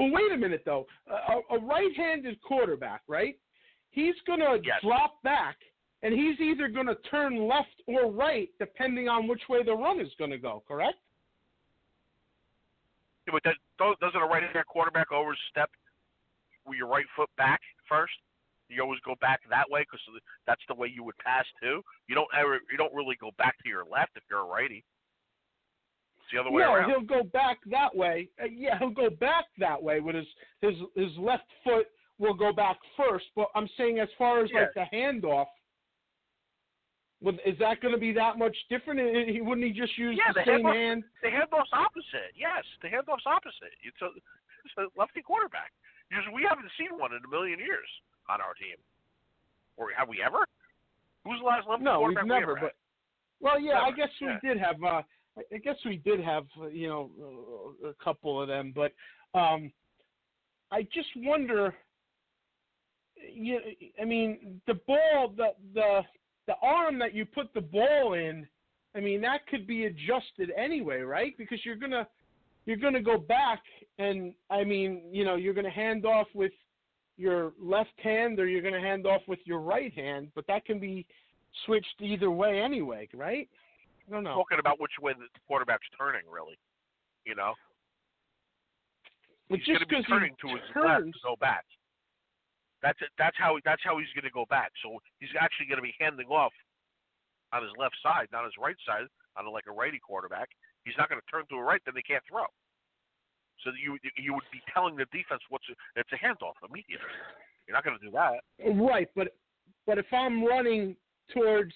[0.00, 0.86] Well, wait a minute though.
[1.12, 3.36] A, a right-handed quarterback, right?
[3.90, 4.80] He's gonna Yes.
[4.82, 5.56] drop back,
[6.02, 10.14] and he's either gonna turn left or right, depending on which way the run is
[10.16, 10.62] gonna go.
[10.66, 10.98] Correct?
[13.26, 13.56] Yeah, but that,
[14.00, 15.70] doesn't a right-handed quarterback always step
[16.64, 18.14] with your right foot back first?
[18.68, 20.00] You always go back that way because
[20.46, 21.82] that's the way you would pass too.
[22.06, 24.84] You don't ever you don't really go back to your left if you're a righty.
[26.18, 26.90] It's the other way no, around.
[26.90, 28.28] he'll go back that way.
[28.40, 30.26] Uh, yeah, he'll go back that way with his
[30.60, 31.86] his his left foot
[32.18, 33.26] will go back first.
[33.36, 35.46] But I'm saying as far as like the handoff.
[37.20, 39.00] Would, is that going to be that much different?
[39.28, 41.02] He wouldn't he just use Yeah, the, the same handoff- hand?
[41.22, 42.30] The handoff's opposite.
[42.38, 43.74] Yes, the handoff's opposite.
[43.82, 44.06] It's a,
[44.64, 45.72] it's a lefty quarterback.
[46.08, 47.88] Because we haven't seen one in a million years
[48.30, 48.76] on our team.
[49.76, 50.46] Or have we ever?
[51.24, 52.56] Who's the last lefty No, we've quarterback we never.
[52.56, 52.74] ever But
[53.40, 54.38] well, yeah, I Never, guess we yeah.
[54.42, 54.76] did have.
[54.82, 55.02] Uh,
[55.38, 56.46] I- I guess we did have.
[56.72, 57.10] You know,
[57.86, 58.92] a couple of them, but
[59.38, 59.72] um,
[60.70, 61.74] I just wonder.
[63.32, 63.60] You,
[64.00, 66.02] I mean, the ball, the the
[66.46, 68.46] the arm that you put the ball in.
[68.94, 71.36] I mean, that could be adjusted anyway, right?
[71.36, 72.08] Because you're gonna
[72.66, 73.62] you're gonna go back,
[73.98, 76.52] and I mean, you know, you're gonna hand off with
[77.18, 80.64] your left hand or you're going to hand off with your right hand, but that
[80.64, 81.04] can be
[81.66, 83.48] switched either way anyway, right?
[84.06, 84.34] I don't know.
[84.34, 86.56] Talking about which way the quarterback's turning, really.
[87.26, 87.54] You know?
[89.50, 91.36] But he's just going to be 'cause he turning to his left turns- to go
[91.36, 91.64] back.
[92.82, 93.10] That's it.
[93.18, 94.70] That's how that's how he's going to go back.
[94.82, 96.52] So he's actually going to be handing off
[97.52, 100.48] on his left side, not his right side, on like a righty quarterback.
[100.84, 102.46] He's not going to turn to a right, then they can't throw.
[103.64, 107.10] So you you would be telling the defense what's a, it's a handoff immediately.
[107.66, 108.40] You're not going to do that.
[108.78, 109.34] Right, but
[109.86, 110.94] but if I'm running
[111.34, 111.72] towards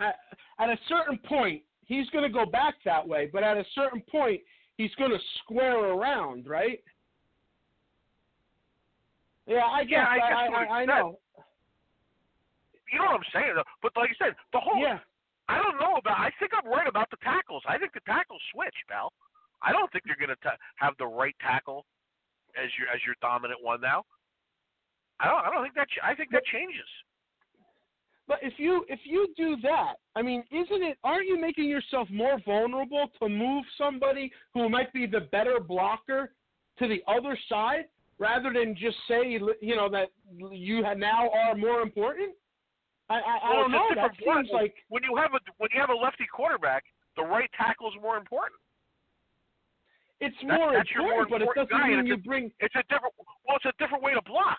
[0.00, 0.14] at,
[0.60, 4.02] at a certain point, he's going to go back that way, but at a certain
[4.10, 4.40] point,
[4.76, 6.80] he's going to square around, right?
[9.46, 11.18] Yeah, I guess Yeah, I guess I, I, I know.
[12.92, 13.52] You know what I'm saying?
[13.54, 13.66] though?
[13.82, 14.98] But like I said, the whole Yeah.
[15.48, 16.18] I don't know about.
[16.18, 17.62] I think I'm right about the tackles.
[17.68, 19.12] I think the tackles switch, pal.
[19.62, 21.86] I don't think you're going to have the right tackle
[22.58, 24.04] as your as your dominant one now.
[25.20, 25.46] I don't.
[25.46, 25.88] I don't think that.
[26.02, 26.88] I think that changes.
[28.28, 30.98] But if you if you do that, I mean, isn't it?
[31.04, 36.32] Aren't you making yourself more vulnerable to move somebody who might be the better blocker
[36.78, 37.84] to the other side
[38.18, 40.08] rather than just say, you know, that
[40.50, 42.32] you now are more important?
[43.08, 43.88] I I, I Well, don't know.
[43.94, 46.84] That seems like when you have a when you have a lefty quarterback,
[47.16, 48.58] the right tackle is more important.
[50.20, 52.50] it's That- more that's your more important, but it doesn't guy, mean you a- bring.
[52.60, 53.14] It's a different.
[53.46, 54.58] Well, it's a different way to block.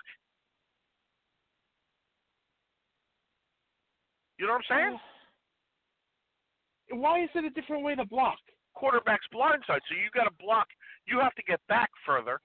[4.39, 4.99] You know what I'm saying?
[7.01, 8.37] Why is it a different way to block?
[8.75, 10.67] Quarterback's blindside, so you got to block.
[11.07, 12.39] You have to get back further.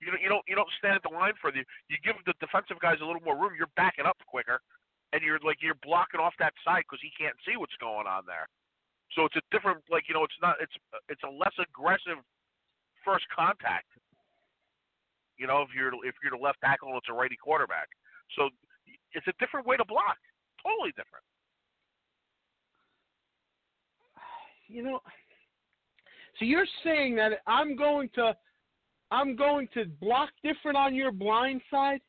[0.00, 1.64] You don't, you don't, you don't stand at the line further.
[1.88, 3.56] You give the defensive guys a little more room.
[3.56, 4.60] You're backing up quicker,
[5.12, 8.28] and you're like you're blocking off that side because he can't see what's going on
[8.28, 8.44] there.
[9.16, 10.76] So it's a different, like you know, it's not, it's
[11.08, 12.20] it's a less aggressive
[13.04, 13.88] first contact.
[15.38, 17.88] You know, if you're if you're the left tackle and it's a righty quarterback,
[18.36, 18.50] so
[19.12, 20.20] it's a different way to block.
[20.60, 21.24] Totally different.
[24.68, 25.00] You know,
[26.38, 28.36] so you're saying that I'm going to
[29.10, 32.00] I'm going to block different on your blind side?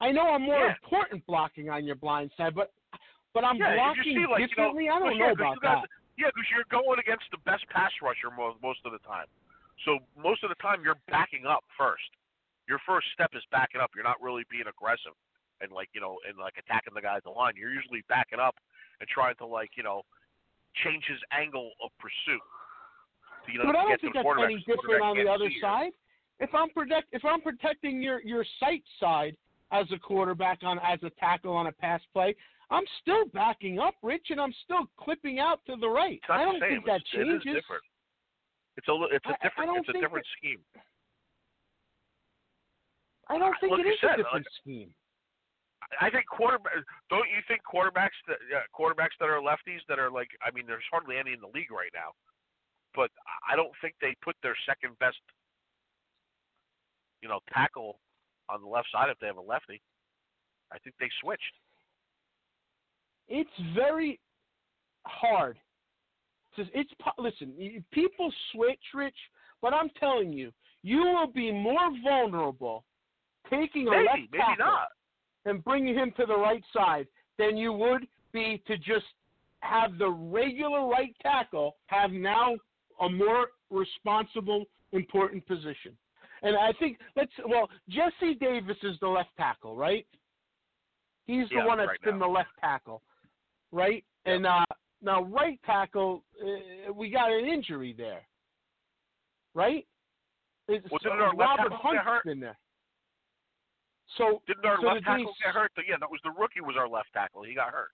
[0.00, 0.74] I know I'm more Yeah.
[0.82, 2.72] important blocking on your blind side, but
[3.34, 4.84] but I'm yeah, blocking see, like, differently.
[4.84, 5.90] You know, I don't well, know yeah, 'cause about guys, that.
[6.16, 9.26] Yeah, because you're going against the best pass rusher most most of the time.
[9.84, 12.10] So most of the time you're backing up first.
[12.66, 13.94] Your first step is backing up.
[13.94, 15.12] You're not really being aggressive
[15.60, 17.54] and like you know and like attacking the guy at the line.
[17.56, 18.56] You're usually backing up
[19.00, 20.02] and trying to like you know
[20.82, 22.42] change his angle of pursuit.
[23.46, 25.92] To, you know, but I don't think the that's any different on the other side.
[26.40, 29.36] If I'm protect if I'm protecting your your sight side
[29.72, 32.34] as a quarterback on as a tackle on a pass play,
[32.70, 36.20] I'm still backing up, Rich, and I'm still clipping out to the right.
[36.28, 37.54] I don't think that It's- it is changes.
[37.62, 37.84] different.
[38.76, 40.64] It's a it's I- I a different don't it's a different scheme.
[43.28, 44.94] I don't think Like it is said, a different like- scheme.
[46.00, 46.72] I think quarterback.
[47.08, 50.28] Don't you think quarterbacks that yeah, quarterbacks that are lefties that are like?
[50.42, 52.12] I mean, there's hardly any in the league right now,
[52.94, 53.10] but
[53.48, 55.18] I don't think they put their second best,
[57.22, 57.98] you know, tackle
[58.48, 59.80] on the left side if they have a lefty.
[60.72, 61.42] I think they switched.
[63.28, 64.18] It's very
[65.06, 65.58] hard.
[66.56, 67.52] To, it's listen.
[67.92, 69.16] People switch, Rich,
[69.62, 70.50] but I'm telling you,
[70.82, 72.84] you will be more vulnerable
[73.50, 74.88] taking a Maybe, left maybe tackle not.
[75.44, 77.06] and bringing him to the right side
[77.38, 79.06] than you would be to just
[79.60, 82.56] have the regular right tackle have now
[83.00, 85.96] a more responsible, important position.
[86.42, 90.06] And I think let's well, Jesse Davis is the left tackle, right?
[91.26, 92.26] He's the Yeah, one that's right been now.
[92.26, 93.02] the left tackle,
[93.72, 94.04] right?
[94.24, 94.64] And uh
[95.02, 98.22] now right tackle, uh, we got an injury there,
[99.54, 99.86] right?
[100.66, 101.72] It's, Well, so our left Robert
[102.04, 102.24] hurt?
[102.24, 102.58] been there.
[104.16, 105.72] So Didn't our so left tackle get hurt?
[105.88, 106.60] Yeah, that was the rookie.
[106.60, 107.42] Was our left tackle?
[107.42, 107.90] He got hurt.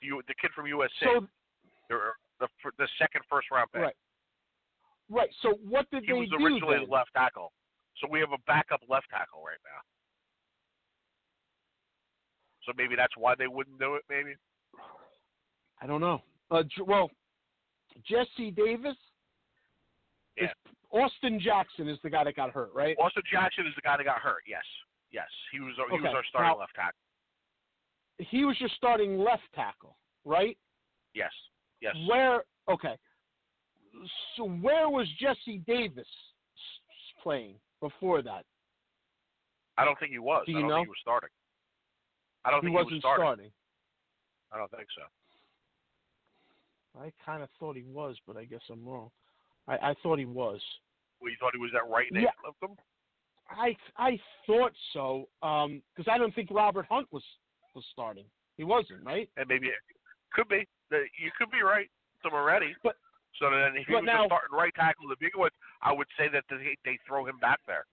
[0.00, 1.26] You, the kid from USC, So
[1.88, 1.96] the
[2.40, 2.48] the,
[2.78, 3.82] the second first round pick.
[3.82, 3.96] Right.
[5.12, 5.28] Right.
[5.42, 6.88] So what did He they was originally then?
[6.88, 7.52] left tackle.
[8.00, 9.80] So we have a backup left tackle right now.
[12.64, 14.02] So maybe that's why they wouldn't do it.
[14.08, 14.34] Maybe.
[15.80, 16.22] I don't know.
[16.50, 17.10] Uh, well,
[18.08, 18.96] Jesse Davis.
[20.36, 20.44] Yeah.
[20.44, 20.50] Is,
[20.90, 22.96] Austin Jackson is the guy that got hurt, right?
[22.98, 24.42] Austin Jackson is the guy that got hurt.
[24.46, 24.64] Yes.
[25.10, 25.28] Yes.
[25.52, 25.74] He was.
[25.90, 26.98] He was our starting now- left tackle.
[28.18, 30.56] He was your starting left tackle, right?
[31.14, 31.32] Yes.
[31.80, 31.96] Yes.
[32.08, 32.44] Where?
[32.70, 32.96] Okay.
[34.36, 36.06] So where was Jesse Davis
[37.22, 38.44] playing before that?
[39.78, 40.44] I don't think he was.
[40.46, 40.76] Do I you don't know?
[40.76, 41.30] think he was starting.
[42.44, 43.22] I don't he think wasn't he was starting.
[43.24, 43.50] starting.
[44.52, 45.02] I don't think so.
[47.00, 49.10] I kind of thought he was, but I guess I'm wrong.
[49.66, 50.60] I, I thought he was.
[51.20, 52.48] Well, you thought he was that right name Yeah.
[52.48, 52.76] of them?
[53.50, 57.22] I I thought so um, because I don't think Robert Hunt was
[57.74, 58.24] was starting.
[58.56, 59.28] He wasn't, right?
[59.36, 59.74] And maybe it
[60.32, 60.66] could be.
[60.90, 61.88] That You could be right.
[62.22, 62.74] Them already.
[62.82, 62.96] But
[63.38, 66.08] so then if he but was now- starting right tackle, the bigger one, I would
[66.18, 67.86] say that they, they throw him back there.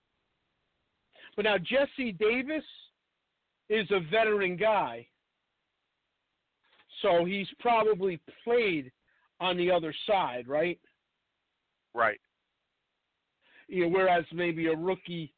[1.35, 2.63] But now Jesse Davis
[3.69, 5.07] is a veteran guy,
[7.01, 8.91] so he's probably played
[9.39, 10.79] on the other side, right?
[11.93, 12.19] Right.
[13.67, 15.33] You know, whereas maybe a rookie,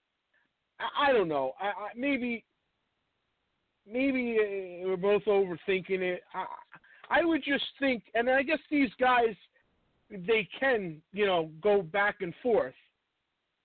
[0.80, 1.52] I, I don't know.
[1.62, 2.44] I, I, maybe,
[3.86, 6.24] maybe uh, we're both overthinking it.
[6.34, 6.46] I,
[7.10, 9.36] I would just think, and I guess these guys,
[10.12, 12.74] they can, you know, go back and forth.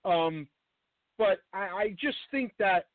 [0.05, 0.47] Um,
[1.17, 2.87] but I, I just think that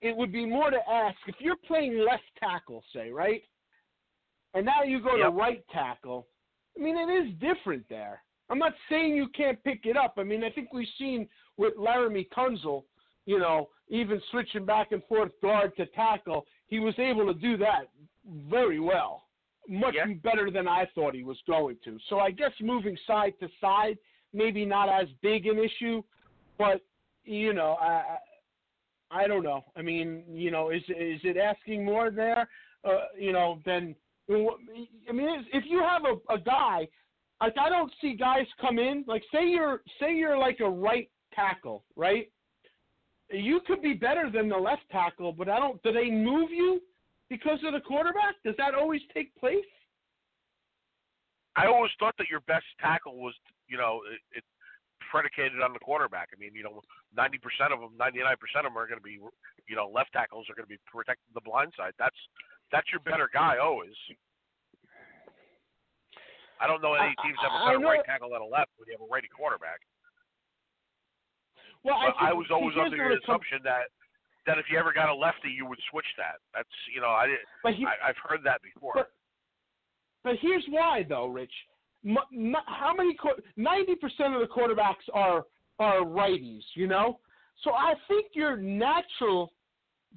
[0.00, 3.42] it would be more to ask if you're playing left tackle, say, right?
[4.54, 5.30] And now you go Yep.
[5.30, 6.26] to right tackle.
[6.76, 8.22] I mean, it is different there.
[8.50, 10.14] I'm not saying you can't pick it up.
[10.18, 12.84] I mean, I think we've seen with Laremy Tunsil,
[13.24, 17.56] you know, even switching back and forth guard to tackle, he was able to do
[17.58, 17.88] that
[18.50, 19.24] very well,
[19.68, 20.06] much Yeah.
[20.22, 21.98] better than I thought he was going to.
[22.08, 23.98] So I guess moving side to side,
[24.32, 26.02] maybe not as big an issue,
[26.58, 26.80] but
[27.24, 28.18] you know, I
[29.10, 29.64] I don't know.
[29.76, 32.48] I mean, you know, is is it asking more there?
[32.84, 33.94] Uh, you know, than
[34.28, 36.88] I mean, if you have a, a guy,
[37.40, 39.04] like I don't see guys come in.
[39.06, 42.30] Like say you're say you're like a right tackle, right?
[43.30, 45.82] You could be better than the left tackle, but I don't.
[45.82, 46.80] Do they move you
[47.32, 48.36] because of the quarterback?
[48.44, 49.64] Does that always take place?
[51.56, 53.32] I always thought that your best tackle was,
[53.72, 54.44] you know, it, it
[55.08, 56.28] predicated on the quarterback.
[56.28, 56.84] I mean, you know,
[57.16, 57.40] 90%
[57.72, 60.68] of them, 99% of them are going to be, you know, left tackles are going
[60.68, 61.96] to be protecting the blind side.
[61.96, 62.16] That's
[62.68, 63.96] that's your better guy always.
[66.60, 68.96] I don't know any teams have a better right tackle than a left when you
[68.96, 69.80] have a righty quarterback.
[71.84, 73.92] Well, I, I was always under the assumption that
[74.46, 76.36] that if you ever got a lefty, you would switch that.
[76.54, 77.40] That's you know, I didn't.
[77.62, 78.92] But he, I, I've heard that before.
[78.94, 79.10] But,
[80.24, 81.52] but here's why, though, Rich.
[82.04, 83.16] M- m- how many?
[83.56, 85.44] Ninety percent of the quarterbacks are
[85.78, 86.62] are righties.
[86.74, 87.20] You know,
[87.62, 89.52] so I think your natural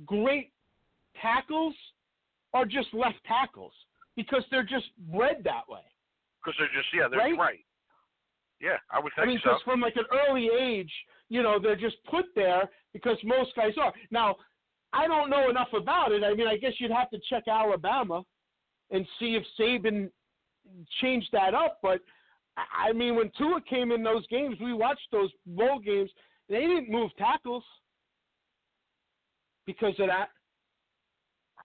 [0.05, 0.51] great
[1.21, 1.75] tackles
[2.53, 3.73] are just left tackles
[4.15, 5.81] because they're just bred that way.
[6.43, 7.59] Because they're just yeah, they're Right?
[8.61, 9.49] Yeah, I would think I mean, so.
[9.51, 10.91] because from like an early age,
[11.29, 13.93] you know, they're just put there because most guys are.
[14.09, 14.37] Now,
[14.93, 16.23] I don't know enough about it.
[16.23, 18.23] I mean, I guess you'd have to check Alabama
[18.89, 20.09] and see if Saban
[21.01, 21.79] changed that up.
[21.83, 21.99] But
[22.57, 26.09] I I mean, when Tua came in those games, we watched those bowl games.
[26.47, 27.63] They didn't move tackles
[29.65, 30.29] because of that.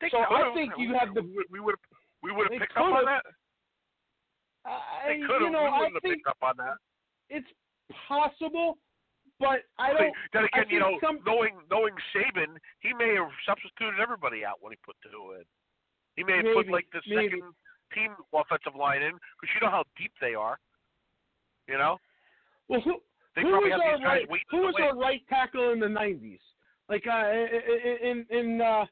[0.01, 1.22] They so I think you have the.
[1.51, 1.76] We would
[2.24, 3.22] we would have picked up on that.
[4.66, 6.74] I, They could you know, we I wouldn't have think picked up on that.
[7.28, 7.47] it's
[8.09, 8.78] possible,
[9.41, 10.12] but I don't.
[10.32, 14.72] then again, you know, some, knowing knowing Saban, he may have substituted everybody out when
[14.72, 15.49] he put Tua in.
[16.14, 17.41] He may have put like the maybe.
[17.41, 17.57] second
[17.97, 20.61] team offensive line in because you know how deep they are.
[21.66, 21.97] You know,
[22.68, 23.01] well, who,
[23.34, 25.80] they who probably was have our these guys right, who was our right tackle in
[25.80, 26.38] the '90s?
[26.88, 27.32] Like uh,
[28.05, 28.84] in in uh,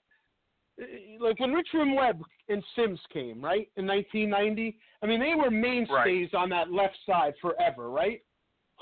[1.20, 4.78] like when Richmond Webb and Sims came, right in 1990.
[5.02, 8.22] I mean, they were mainstays on that left side forever, right?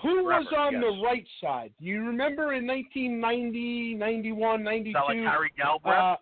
[0.02, 0.82] Who was on yes.
[0.82, 1.72] the right side?
[1.80, 4.92] Do you remember in 1990, 91, 92?
[4.92, 6.14] That like Harry Galbreath?
[6.14, 6.16] Uh,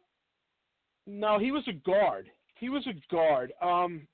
[1.07, 2.31] no, he was a guard.
[2.61, 3.53] He was a guard.
[3.61, 4.07] Um,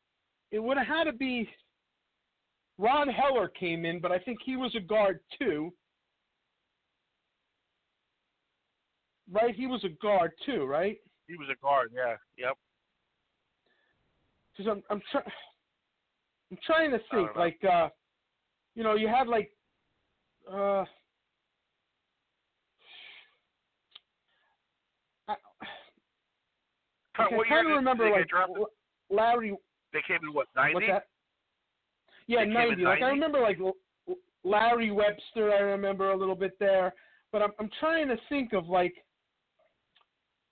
[0.51, 1.49] it would have had to be.
[2.79, 5.73] Ron Heller came in, but I think he was a guard too.
[9.31, 10.97] Right, he was a guard too, right?
[11.31, 11.93] he was a guard.
[11.95, 12.17] Yeah.
[12.37, 12.57] Yep.
[14.57, 15.25] Because I'm I'm trying
[16.51, 17.89] I'm trying to think like uh,
[18.75, 19.51] you know, you had like
[20.51, 20.85] uh.
[25.29, 25.35] I,
[27.17, 28.27] I what kind of remember like?
[29.11, 29.55] Larry
[29.93, 30.87] They came in what ninety?
[32.27, 32.85] Yeah, They came in ninety.
[32.85, 33.59] Like I remember, like
[34.45, 35.53] Larry Webster.
[35.53, 36.95] I remember a little bit there,
[37.33, 38.95] but I'm I'm trying to think of like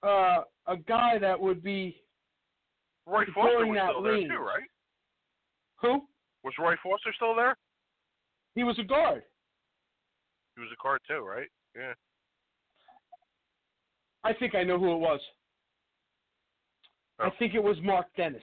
[0.03, 1.97] uh, a guy that would be
[3.07, 4.69] Roy Foster was that still there too, right?
[5.81, 6.03] Who?
[6.45, 7.57] Was Roy Foster still there?
[8.59, 9.23] He was a guard.
[10.57, 11.47] He was a guard too, right?
[11.77, 11.93] Yeah.
[14.25, 15.21] I think I know who it was.
[17.21, 17.31] I Oh.
[17.39, 18.43] think it was Mark Dennis.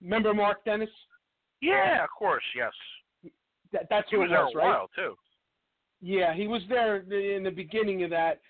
[0.00, 0.88] Remember Mark Dennis?
[1.60, 2.72] Yeah, of course, yes.
[3.72, 4.68] That, that's He who was it there was, a right?
[4.68, 5.14] while too.
[6.00, 8.40] Yeah, he was there in the beginning of that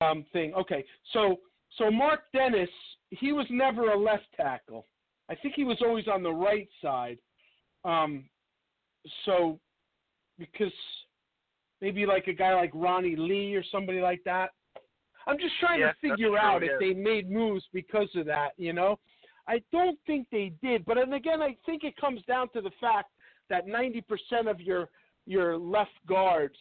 [0.00, 0.54] um, thing.
[0.54, 1.40] Okay, so
[1.78, 2.70] so Mark Dennis,
[3.08, 4.86] he was never a left tackle.
[5.28, 7.18] I think he was always on the right side.
[7.84, 8.28] Um,
[9.24, 9.58] so
[10.40, 10.72] because
[11.80, 14.50] maybe like a guy like Ronnie Lee or somebody like that.
[15.26, 18.50] I'm just trying Yeah, to figure out if they made moves because of that.
[18.56, 18.98] You know,
[19.46, 20.84] I don't think they did.
[20.84, 23.10] But and again, I think it comes down to the fact
[23.48, 24.02] that 90%
[24.50, 24.88] of your
[25.26, 26.56] your left guards,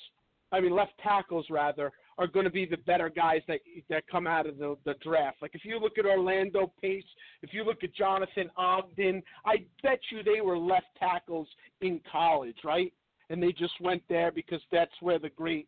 [0.52, 3.60] I mean left tackles rather, are going to be the better guys that
[3.90, 5.38] that come out of the, the draft.
[5.42, 7.06] Like if you look at Orlando Pace,
[7.42, 11.48] if you look at Jonathan Ogden, I bet you they were left tackles
[11.82, 12.94] in college, right?
[13.30, 15.68] And they just went there because that's where the great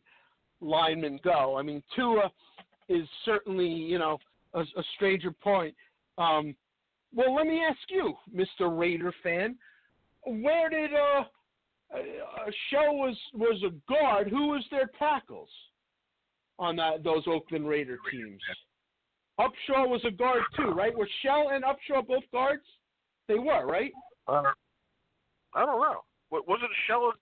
[0.61, 1.57] linemen go.
[1.57, 2.31] I mean Tua
[2.89, 4.17] is certainly you know
[4.53, 5.75] a, a stranger point.
[6.17, 6.55] Um,
[7.13, 8.77] well, let me ask you, Mr.
[8.77, 9.57] Raider fan,
[10.25, 11.23] where did uh,
[11.93, 14.29] uh Shell was was a guard?
[14.29, 15.49] Who was their tackles
[16.59, 18.41] on that those Oakland Raider teams?
[19.39, 20.95] Upshaw was a guard too, right?
[20.95, 22.63] Were Shell and Upshaw both guards?
[23.27, 23.91] They were, right?
[24.27, 24.43] Uh,
[25.55, 26.01] I don't know.
[26.31, 27.13] Wasn't Shell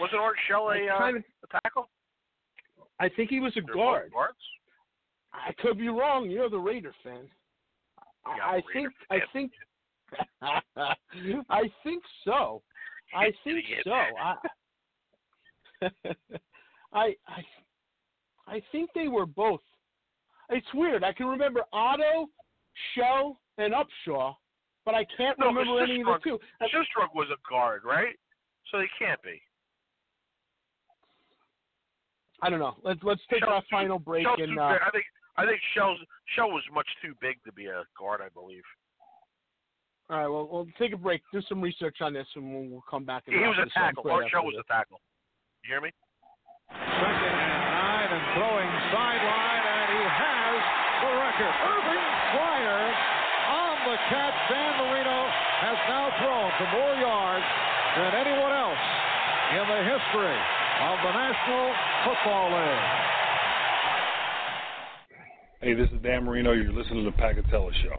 [0.00, 1.88] wasn't Art Shell a, uh, of- a tackle?
[2.98, 4.12] I think he was a They're guard.
[4.12, 4.38] Guards?
[5.32, 6.28] I could be wrong.
[6.28, 7.28] You're the Raider fan.
[8.26, 9.52] I- Yeah, I think Raider I think
[11.50, 12.62] I think so.
[13.14, 13.90] I think so.
[13.90, 14.34] I,
[16.92, 17.42] I I
[18.46, 19.60] I think they were both.
[20.48, 21.04] It's weird.
[21.04, 22.26] I can remember Otto,
[22.94, 24.34] Shell, and Upshaw,
[24.84, 26.38] but I can't No, remember any of the two.
[26.62, 28.16] Sistrunk was a guard, right?
[28.70, 29.40] So they can't be.
[32.42, 32.74] I don't know.
[32.82, 34.78] Let's let's take Shell our too- final break Shell and too uh.
[34.86, 35.04] I think
[35.36, 35.98] I think Shell's
[36.36, 38.20] Shell was much too big to be a guard.
[38.24, 38.62] I believe
[40.10, 42.84] All right, well, we'll take a break, do some research on this, and we'll, we'll
[42.90, 43.22] come back.
[43.26, 44.04] And he wrap was a this up tackle.
[44.04, 44.66] right Art after Shell was this.
[44.66, 44.98] a tackle.
[45.64, 45.90] You hear me?
[46.70, 50.58] Second and nine and throwing sideline, and he has
[51.02, 51.54] the record.
[51.62, 52.82] Irving Fryar
[53.54, 54.38] on the catch.
[54.50, 55.18] Dan Marino
[55.62, 57.46] has now thrown for more yards
[57.98, 58.82] than anyone else
[59.54, 60.38] in the history
[60.80, 61.74] of the National
[62.06, 62.80] Football League.
[65.60, 66.52] Hey, this is Dan Marino.
[66.52, 67.96] You're listening to the Pat Catello Show.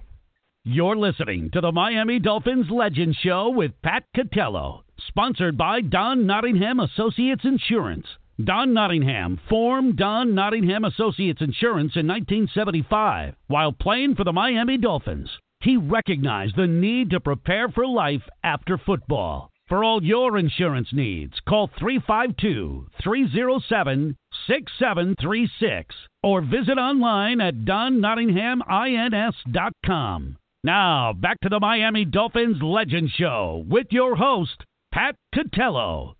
[0.64, 6.80] You're listening to the Miami Dolphins Legend Show with Pat Catello, sponsored by Don Nottingham
[6.80, 8.08] Associates Insurance.
[8.44, 15.30] Don Nottingham formed Don Nottingham Associates Insurance in 1975 while playing for the Miami Dolphins.
[15.62, 19.51] He recognized the need to prepare for life after football.
[19.72, 30.38] For all your insurance needs, call 352 307 6736 or visit online at donnottinghamins.com.
[30.66, 36.16] Now, back to the Miami Dolphins Legend Show with your host, Pat Catello.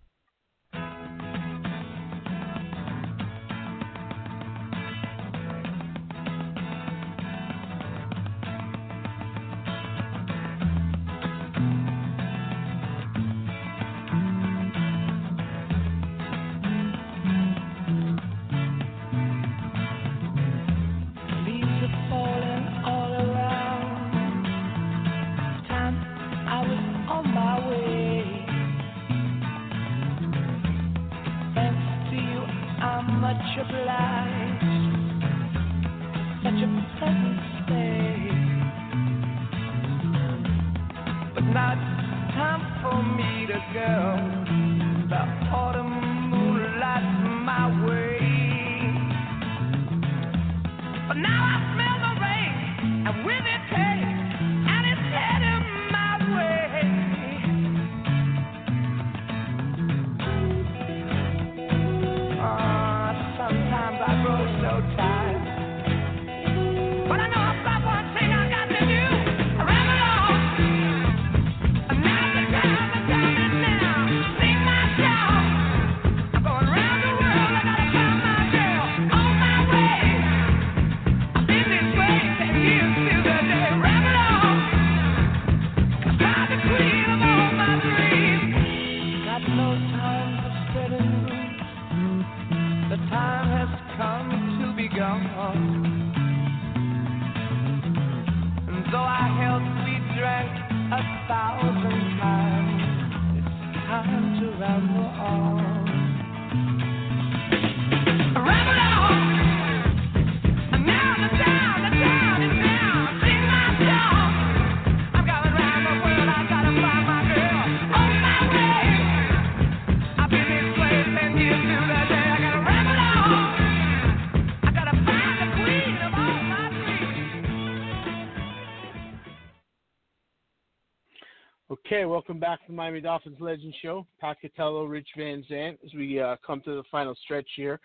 [131.92, 134.06] Okay, welcome back to the Miami Dolphins Legend Show.
[134.18, 137.78] Pat Catello, Rich Van Zant, as we uh, come to the final stretch here.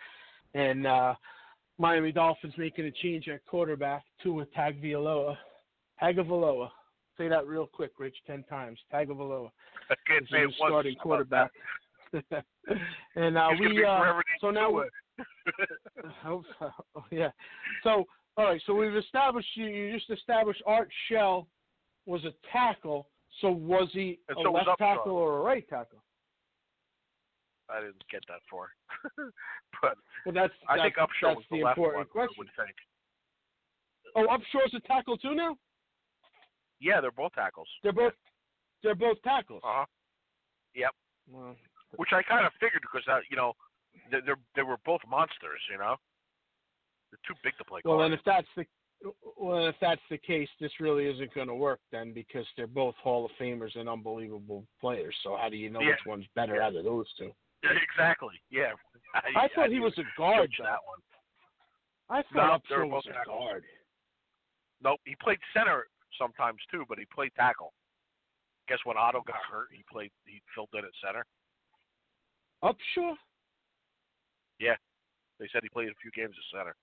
[0.54, 1.14] And uh,
[1.78, 5.36] Miami Dolphins making a change at quarterback to a Tagovailoa.
[6.02, 6.70] Tagovailoa.
[7.18, 8.80] Say that real quick, Rich, 10 times.
[8.94, 9.52] Tagovailoa.
[9.92, 10.72] I can't is say the it new once.
[10.72, 11.52] starting quarterback.
[13.18, 14.72] and uh, we uh, so now
[16.24, 16.72] hope so.
[17.12, 17.32] yeah.
[17.84, 18.06] So
[18.38, 18.62] all right.
[18.68, 19.66] So we've established you.
[19.66, 21.46] You just established Art Shell
[22.06, 23.10] was a tackle.
[23.42, 26.04] So was he And a so left tackle or a right tackle?
[27.70, 28.70] I didn't get that far,
[29.82, 31.90] but Well, that's I that's, think Upshaw was the the left one.
[31.90, 32.36] important I question.
[32.40, 32.76] would think.
[34.16, 35.58] Oh, Upshaw's a tackle too now.
[36.80, 37.68] Yeah, they're both tackles.
[37.84, 38.14] They're both
[38.84, 39.62] they're both tackles.
[39.66, 39.86] Uh huh.
[40.76, 40.92] Yep.
[41.30, 41.56] Well,
[41.98, 43.52] Which I kind of figured because uh, you know
[44.12, 45.60] they they're, they were both monsters.
[45.70, 45.96] You know,
[47.12, 47.82] they're too big to play.
[47.84, 48.12] well, guard.
[48.12, 48.64] and if that's the
[49.38, 52.96] well, if that's the case, this really isn't going to work then because they're both
[52.96, 55.16] Hall of Famers and unbelievable players.
[55.24, 55.90] So how do you know Yeah.
[55.92, 57.32] which one's better out of those two?
[57.64, 58.36] Exactly.
[58.50, 58.74] Yeah.
[59.14, 60.52] I thought he was a guard.
[60.58, 60.64] Though.
[60.66, 61.00] that one.
[62.10, 63.40] I No, thought were was a tackles.
[63.50, 63.64] guard.
[64.82, 65.88] Nope, he played center
[66.18, 67.74] sometimes too, but he played tackle.
[68.68, 70.12] Guess when Otto got hurt, he played.
[70.26, 71.26] He filled in at center.
[72.64, 73.16] Upshaw?
[74.60, 74.76] Yeah,
[75.40, 76.76] they said he played a few games at center.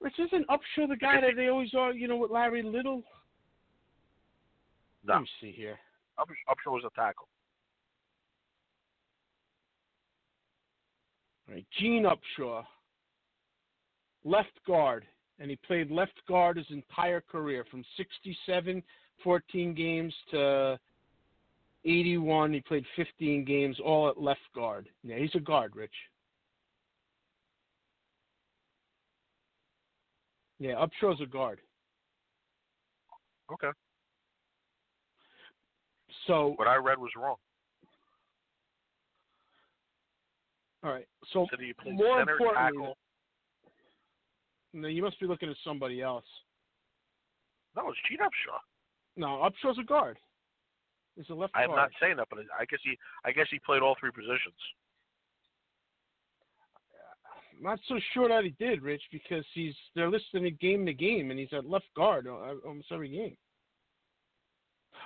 [0.00, 3.02] Rich, isn't Upshaw the guy that they always are, you know, with Larry Little?
[5.04, 5.78] No, Let me see here.
[6.18, 7.28] Up, Upshaw was a tackle.
[11.48, 12.64] All right, Gene Upshaw.
[14.24, 15.04] left guard,
[15.38, 18.82] and he played left guard his entire career from 67,
[19.22, 20.78] 14 games to
[21.84, 22.52] 81.
[22.52, 24.88] He played 15 games, all at left guard.
[25.04, 25.94] Yeah, he's a guard, Rich.
[30.58, 31.60] Yeah, Upshaw's a guard.
[33.52, 33.68] Okay.
[36.26, 37.36] So What I read was wrong.
[40.82, 41.06] all right.
[41.32, 42.96] So played more center, importantly, tackle.
[44.72, 46.24] no, you must be looking at somebody else.
[47.76, 48.58] No, it's Gene Upshaw.
[49.16, 50.18] No, Upshaw's a guard.
[51.16, 51.76] He's a left I'm guard.
[51.78, 54.56] not saying that, but I guess he I guess he played all three positions.
[57.60, 61.30] Not so sure that he did, Rich, because he's they're listing it game to game,
[61.30, 63.36] and he's at left guard almost every game.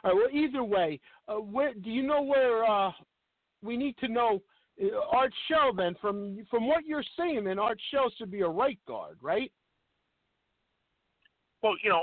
[0.03, 0.17] All right.
[0.17, 2.91] Well, either way, uh, where do you know where uh,
[3.63, 4.43] we need to know
[4.83, 5.75] uh, Art Shell?
[5.75, 9.53] Then, from from what you're saying, then Art Shell should be a right guard, right?
[11.63, 12.03] Well, you know,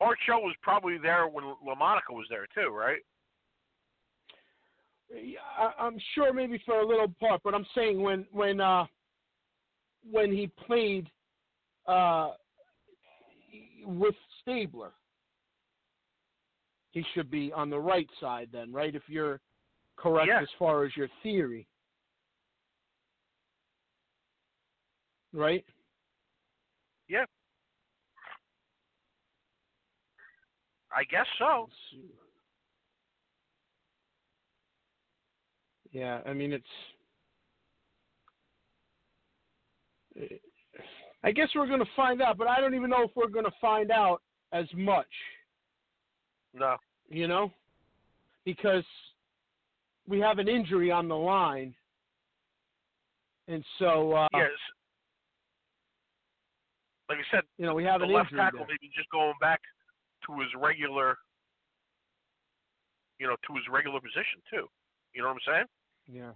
[0.00, 3.00] Art Shell was probably there when Lamonica was there too, right?
[5.10, 8.84] Yeah, I, I'm sure maybe for a little part, but I'm saying when when uh,
[10.10, 11.08] when he played
[11.86, 12.32] uh,
[13.84, 14.92] with Stabler,
[16.90, 18.94] he should be on the right side then, right?
[18.94, 19.40] If you're
[19.96, 20.40] correct Yeah.
[20.40, 21.66] as far as your theory,
[25.32, 25.64] right?
[27.08, 27.24] Yeah.
[30.94, 31.68] I guess so.
[35.90, 36.66] Yeah, I mean it's.
[41.24, 43.44] I guess we're going to find out, but I don't even know if we're going
[43.44, 45.06] to find out as much.
[46.54, 46.76] No.
[47.08, 47.50] You know,
[48.44, 48.84] because
[50.06, 51.74] we have an injury on the line,
[53.46, 54.50] and so uh, yes.
[57.08, 58.68] Like I said, you know we have the an left injury tackle there.
[58.68, 59.60] maybe just going back
[60.26, 61.16] to his regular,
[63.18, 64.66] you know, to his regular position too.
[65.14, 66.20] You know what I'm saying?
[66.20, 66.32] Yeah.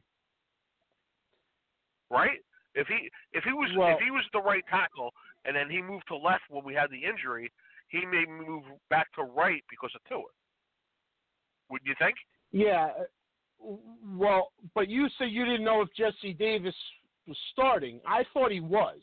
[2.10, 2.40] Right?
[2.74, 5.12] If he if he was Well- if he was the right tackle
[5.44, 7.50] and then he moved to left when we had the injury,
[7.88, 10.22] he may move back to right because of Tua.
[11.68, 12.16] Wouldn't you think?
[12.50, 12.86] Yeah.
[12.98, 13.04] uh,
[14.16, 16.74] Well, but you said you didn't know if Jesse Davis
[17.26, 18.00] was starting.
[18.06, 19.00] I thought he was.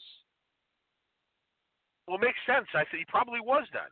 [2.07, 2.67] Well, it makes sense.
[2.74, 3.89] I think he probably was then.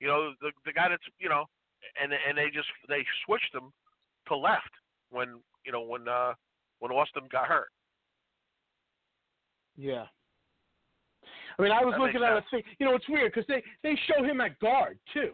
[0.00, 1.44] You know, the the guy that's you know,
[2.02, 3.70] and and they just they switched him
[4.28, 4.70] to left
[5.10, 6.32] when you know when uh
[6.78, 7.68] when Austin got hurt.
[9.80, 10.04] Yeah.
[11.58, 12.62] I mean, I was That looking at a thing.
[12.78, 15.32] You know, it's weird because they they show him at guard too.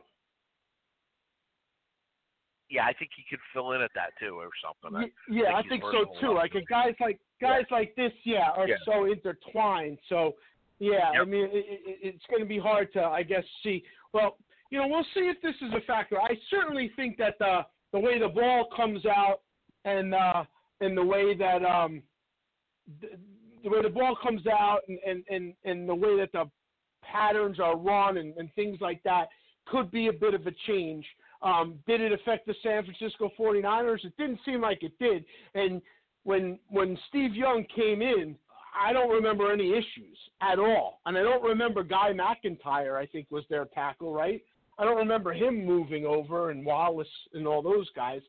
[2.69, 5.01] Yeah, I think he could fill in at that too or something.
[5.01, 6.35] Y- yeah, I think so too.
[6.35, 8.77] Like a guys like guys like this, yeah, are Yeah.
[8.85, 9.99] so intertwined.
[10.09, 10.35] So
[10.79, 13.83] yeah, I mean, it, it, it's going to be hard to, I guess, see.
[14.13, 14.37] Well,
[14.71, 16.21] you know, we'll see if this is a factor.
[16.21, 19.41] I certainly think that the the way the ball comes out
[19.85, 20.45] and uh,
[20.81, 22.03] and the way that um,
[23.63, 26.45] the, way the ball comes out and, and, and, and the way that the
[27.03, 29.29] patterns are run and, and things like that
[29.67, 31.05] could be a bit of a change.
[31.43, 34.05] Um, did it affect the San Francisco 49ers?
[34.05, 35.25] It didn't seem like it did.
[35.55, 35.83] And
[36.25, 38.37] when when Steve Young came in,
[38.79, 41.01] I don't remember any issues at all.
[41.07, 44.43] And I don't remember Guy McIntyre, I think was their tackle, right?
[44.79, 48.21] I don't remember him moving over and Wallace and all those guys.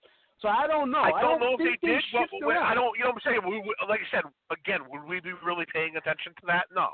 [0.42, 1.02] So I don't know.
[1.02, 2.04] I don't, know if think they did.
[2.12, 2.94] shift But I don't.
[2.98, 3.42] You know what I'm saying?
[3.44, 6.66] We, we, like I said, again, would we be really paying attention to that?
[6.74, 6.90] No.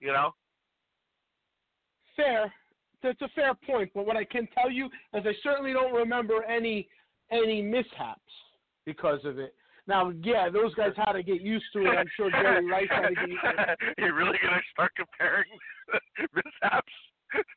[0.00, 0.32] You know.
[2.16, 2.52] fair.
[3.02, 3.90] That's a fair point.
[3.94, 6.88] But what I can tell you is I certainly don't remember any
[7.30, 8.20] any mishaps
[8.86, 9.54] because of it.
[9.86, 11.94] Now, yeah, those guys had to get used to it.
[11.96, 13.78] I'm sure Jerry Rice had to get used to it.
[13.98, 15.46] You're really gonna start comparing
[16.34, 16.92] mishaps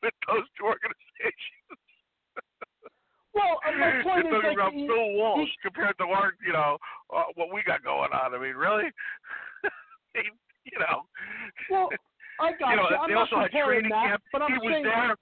[0.02, 1.09] with those two organizations?
[3.40, 6.76] Well, uh, my point is like he- Bill Walsh he- compared to our, you know,
[7.08, 8.34] uh, what we got going on.
[8.34, 8.92] I mean, really?
[10.14, 11.08] you know.
[11.70, 11.88] Well,
[12.40, 12.96] I got you know, you.
[12.96, 14.22] I'm they not also had training that, camp.
[14.32, 15.16] but I'm he was saying there.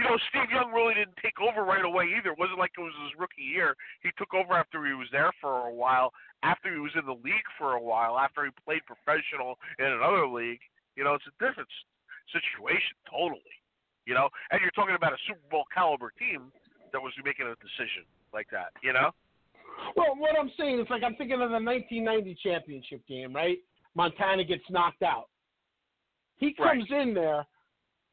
[0.00, 2.32] You know, Steve Young really didn't take over right away either.
[2.32, 3.76] It wasn't like it was his rookie year.
[4.02, 6.10] He took over after he was there for a while,
[6.42, 10.26] after he was in the league for a while, after he played professional in another
[10.26, 10.64] league.
[10.96, 11.68] You know, it's a different
[12.32, 13.52] situation totally.
[14.08, 16.50] You know, and you're talking about a Super Bowl caliber team
[16.92, 18.72] that was making a decision like that.
[18.82, 19.10] You know.
[19.96, 23.58] Well, what I'm saying is like I'm thinking of the 1990 championship game, right?
[23.94, 25.28] Montana gets knocked out.
[26.36, 26.78] He Right.
[26.78, 27.46] comes in there.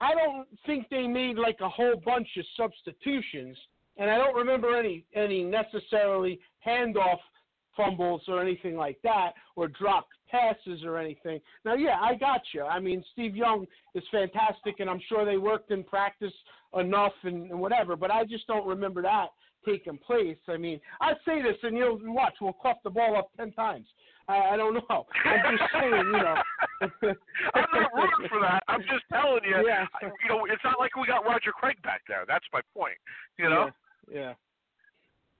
[0.02, 3.58] I don't think they made like a whole bunch of substitutions,
[3.98, 7.20] and I don't remember any any necessarily handoff
[7.76, 11.40] fumbles or anything like that, or dropped passes or anything.
[11.66, 12.64] Now, yeah, I got you.
[12.64, 13.66] I mean, Steve Young
[13.96, 16.34] is fantastic, and I'm sure they worked in practice
[16.78, 19.28] enough and, and whatever, but I just don't remember that
[19.66, 20.38] taking place.
[20.48, 22.36] I mean, I say this, and you'll watch.
[22.42, 23.86] We'll cough the ball up ten times.
[24.30, 25.06] I, I don't know.
[25.26, 26.36] I'm just saying, you know.
[27.56, 28.62] I'm not rooting for that.
[28.68, 29.68] I'm just telling you.
[29.68, 29.86] Yeah.
[30.02, 32.26] You know, it's not like we got Roger Craig back there.
[32.28, 32.98] That's my point.
[33.38, 33.70] You know.
[34.10, 34.34] Yeah.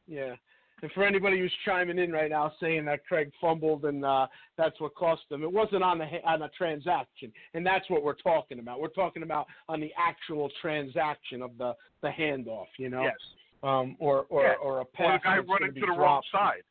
[0.08, 0.26] Yeah.
[0.26, 0.36] yeah.
[0.82, 4.28] And for anybody who's chiming in right now saying that Craig fumbled and uh,
[4.58, 8.14] that's what cost them, it wasn't on the on a transaction, and that's what we're
[8.16, 8.80] talking about.
[8.80, 13.04] We're talking about on the actual transaction of the the handoff, you know.
[13.04, 13.14] Yes.
[13.62, 14.54] Um, or or Yeah.
[14.62, 16.28] or a Or pass the guy running to the wrong dropped.
[16.32, 16.64] side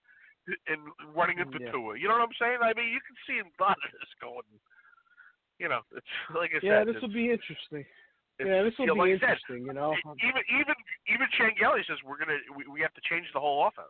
[0.68, 0.80] and
[1.14, 1.70] running into Yeah.
[1.70, 1.98] Tua.
[1.98, 2.58] You know what I'm saying?
[2.62, 4.40] I mean, you can see a lot of this going.
[5.58, 6.62] You know, it's like I said.
[6.62, 7.84] Yeah, this will be interesting.
[8.40, 9.66] Yeah, this you will know, be like I said, interesting.
[9.66, 9.94] You know.
[10.22, 10.74] even even
[11.12, 13.88] even Chan Gailey says we're gonna we, we have to change the whole offense.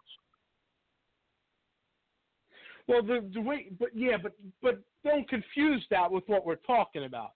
[2.86, 4.32] Well, the, the way, but yeah, but
[4.62, 7.32] but don't confuse that with what we're talking about.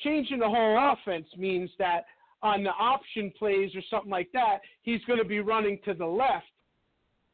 [0.00, 2.04] Changing the whole offense means that
[2.42, 6.06] on the option plays or something like that, he's going to be running to the
[6.06, 6.46] left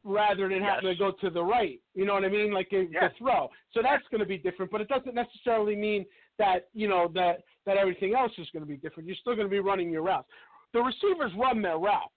[0.03, 1.79] rather than having to go to the right.
[1.93, 2.53] You know what I mean?
[2.53, 3.11] Like a, Yes.
[3.19, 3.49] the throw.
[3.73, 6.05] So that's going to be different, but it doesn't necessarily mean
[6.39, 9.05] that you know that that everything else is going to be different.
[9.07, 10.27] You're still going to be running your routes.
[10.73, 12.09] The receivers run their routes.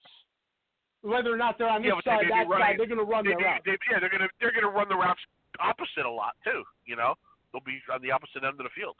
[1.03, 3.25] Whether or not they're on Yeah, this side, that running- side, they're going to run
[3.25, 3.63] They, their they, routes.
[3.67, 5.21] they, yeah, they're gonna they're gonna run the routes
[5.61, 6.63] opposite a lot too.
[6.87, 7.15] You know,
[7.53, 8.97] they'll be on the opposite end of the field.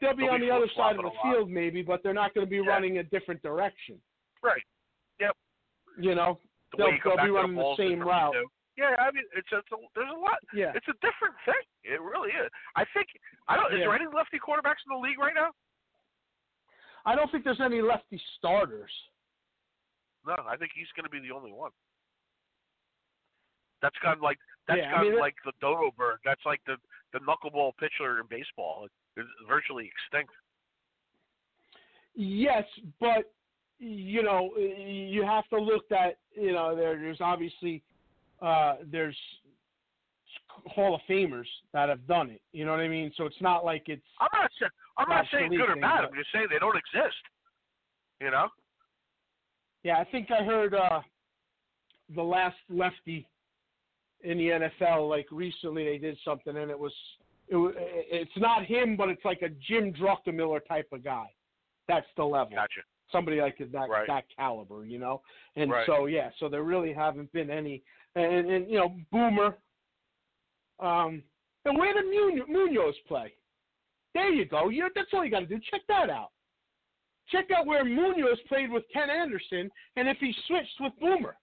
[0.00, 2.34] They'll be They'll on be the other side of the field, maybe, but they're not
[2.34, 2.66] going to be Yeah.
[2.74, 4.00] running a different direction.
[4.42, 4.62] Right.
[5.20, 5.36] Yep.
[6.00, 6.40] You know,
[6.72, 8.32] The they'll, you they'll be to the running the same route.
[8.32, 8.46] too.
[8.76, 10.38] Yeah, I mean, it's, it's a, there's a lot.
[10.54, 10.72] Yeah.
[10.74, 11.60] It's a different thing.
[11.84, 12.48] It really is.
[12.74, 13.06] I think
[13.48, 13.72] I don't.
[13.72, 13.86] Is Yeah.
[13.86, 15.50] there any lefty quarterbacks in the league right now?
[17.04, 18.90] I don't think there's any lefty starters.
[20.24, 21.72] No, I think he's going to be the only one.
[23.82, 26.18] That's kind of like that's Yeah, I kind mean, of like the dodo bird.
[26.24, 26.76] That's like the
[27.12, 28.86] the knuckleball pitcher in baseball.
[29.16, 30.32] It's virtually extinct.
[32.14, 32.64] Yes,
[33.00, 33.32] but
[33.78, 37.82] you know, you have to look at you know there, there's obviously
[38.42, 39.16] uh, there's
[40.66, 42.40] Hall of Famers that have done it.
[42.52, 43.12] You know what I mean?
[43.16, 46.02] So it's not like it's I'm not saying I'm not saying good or bad.
[46.02, 47.16] but- I'm just saying they don't exist.
[48.20, 48.48] You know?
[49.82, 51.00] Yeah, I think I heard uh
[52.14, 53.26] the last lefty
[54.22, 56.92] in the NFL like recently they did something and it was
[57.48, 57.74] it,
[58.10, 61.26] it's not him but it's like a Jim Druckenmiller type of guy.
[61.88, 62.54] That's the level.
[62.54, 62.80] Gotcha.
[63.12, 64.06] Somebody like that Right.
[64.06, 65.22] that caliber, you know.
[65.56, 65.86] And Right.
[65.86, 67.82] so yeah, so there really haven't been any
[68.16, 69.58] and and you know Boomer
[70.80, 71.22] um
[71.64, 73.32] and where did Munoz, Munoz play?
[74.14, 74.68] There you go.
[74.70, 75.60] You that's all you got to do.
[75.70, 76.30] Check that out.
[77.28, 81.36] Check out where Munoz played with Ken Anderson, and if he switched with Boomer.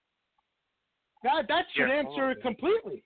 [1.22, 3.02] That that should Yeah, answer it completely.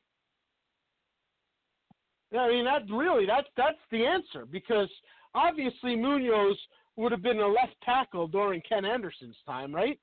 [2.30, 4.88] Yeah, I mean that really that's that's the answer because
[5.34, 6.58] obviously Munoz
[6.96, 9.98] would have been a left tackle during Ken Anderson's time, right?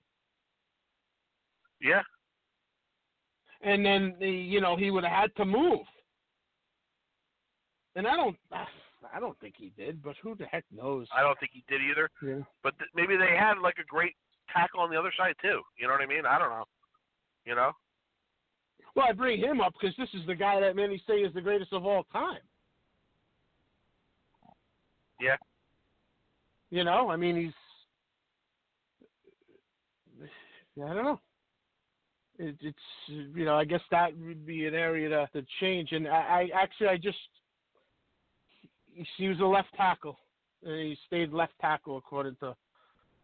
[1.81, 2.01] Yeah.
[3.63, 5.81] And then the, you know he would have had to move.
[7.95, 8.67] And I don't ah,
[9.13, 11.07] I don't think he did, but who the heck knows?
[11.15, 12.09] I don't think he did either.
[12.23, 12.43] Yeah.
[12.63, 14.15] But th- maybe they had like a great
[14.53, 15.61] tackle on the other side too.
[15.79, 16.25] You know what I mean?
[16.25, 16.65] I don't know.
[17.45, 17.71] You know?
[18.95, 21.41] Well, I bring him up because this is the guy that many say is the
[21.41, 22.41] greatest of all time.
[25.19, 25.37] Yeah.
[26.71, 27.53] You know, I mean, he's.
[30.81, 31.19] I don't know.
[32.39, 35.91] It, it's you know, I guess that would be an area to, to change.
[35.91, 37.17] And I, I actually, I just
[38.93, 40.17] he, he was a left tackle.
[40.63, 42.55] He stayed left tackle according to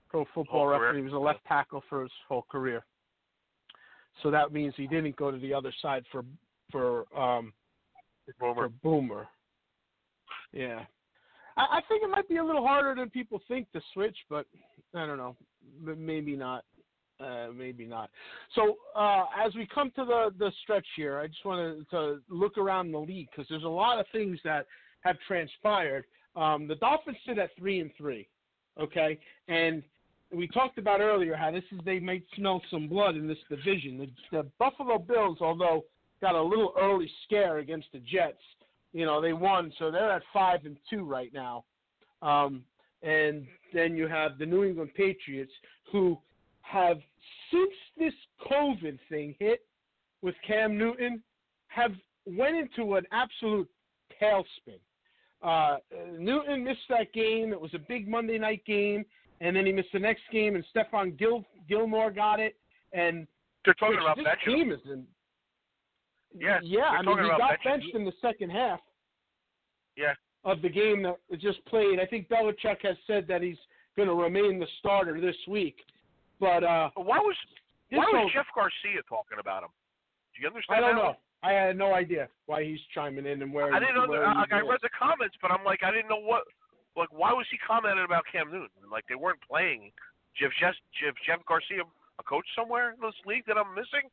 [0.09, 0.67] Pro Football.
[0.67, 0.97] Reference.
[0.97, 2.83] He was a left tackle for his whole career.
[4.23, 6.25] So that means he didn't go to the other side for
[6.69, 7.53] for um
[8.39, 8.55] Boomer.
[8.55, 9.27] for Boomer.
[10.51, 10.83] Yeah.
[11.57, 14.45] I, I think it might be a little harder than people think to switch, but
[14.95, 15.35] I don't know.
[15.83, 16.63] Maybe not.
[17.19, 18.11] Uh, maybe not.
[18.53, 22.59] So uh, as we come to the the stretch here, I just want to look
[22.59, 24.67] around the league because there's a lot of things that
[25.01, 26.05] have transpired.
[26.35, 28.27] Um, the Dolphins sit at three and three,
[28.79, 29.81] okay, and
[30.31, 33.97] we talked about earlier how this is they might smell some blood in this division.
[33.97, 35.85] The, the Buffalo Bills, although
[36.21, 38.41] got a little early scare against the Jets,
[38.93, 41.65] you know they won, so they're at five and two right now.
[42.21, 42.63] Um,
[43.03, 45.51] and then you have the New England Patriots,
[45.91, 46.17] who
[46.61, 46.97] have
[47.51, 48.13] since this
[48.49, 49.65] COVID thing hit
[50.21, 51.21] with Cam Newton,
[51.67, 51.91] have
[52.25, 53.69] went into an absolute
[54.21, 54.79] tailspin.
[55.41, 55.77] Uh,
[56.17, 57.51] Newton missed that game.
[57.51, 59.05] It was a big Monday night game,
[59.41, 62.55] and then he missed the next game, and Stephon Gil- Gilmore got it.
[62.93, 63.27] And
[63.63, 65.05] They're talking about this benching team is in.
[66.39, 66.89] Yeah, yeah.
[66.89, 68.79] I mean, he got benched in the second half
[69.95, 70.13] Yeah.
[70.43, 71.99] of the game that was just played.
[71.99, 73.57] I think Belichick has said that he's
[73.95, 75.77] going to remain the starter this week.
[76.39, 77.35] But uh, Why was
[77.89, 79.69] why was whole- Jeff Garcia talking about him?
[80.35, 80.83] Do you understand?
[80.85, 81.17] I don't know.
[81.17, 81.23] one?
[81.43, 83.73] I had no idea why he's chiming in and where.
[83.73, 84.13] I didn't know.
[84.13, 86.43] I, I read the comments, but I'm like, I didn't know what.
[86.95, 88.89] Like, why was he commenting about Cam Newton?
[88.91, 89.91] Like, they weren't playing.
[90.39, 91.81] Jeff Jeff Jeff, Jeff Garcia
[92.19, 94.09] a coach somewhere in this league that I'm missing?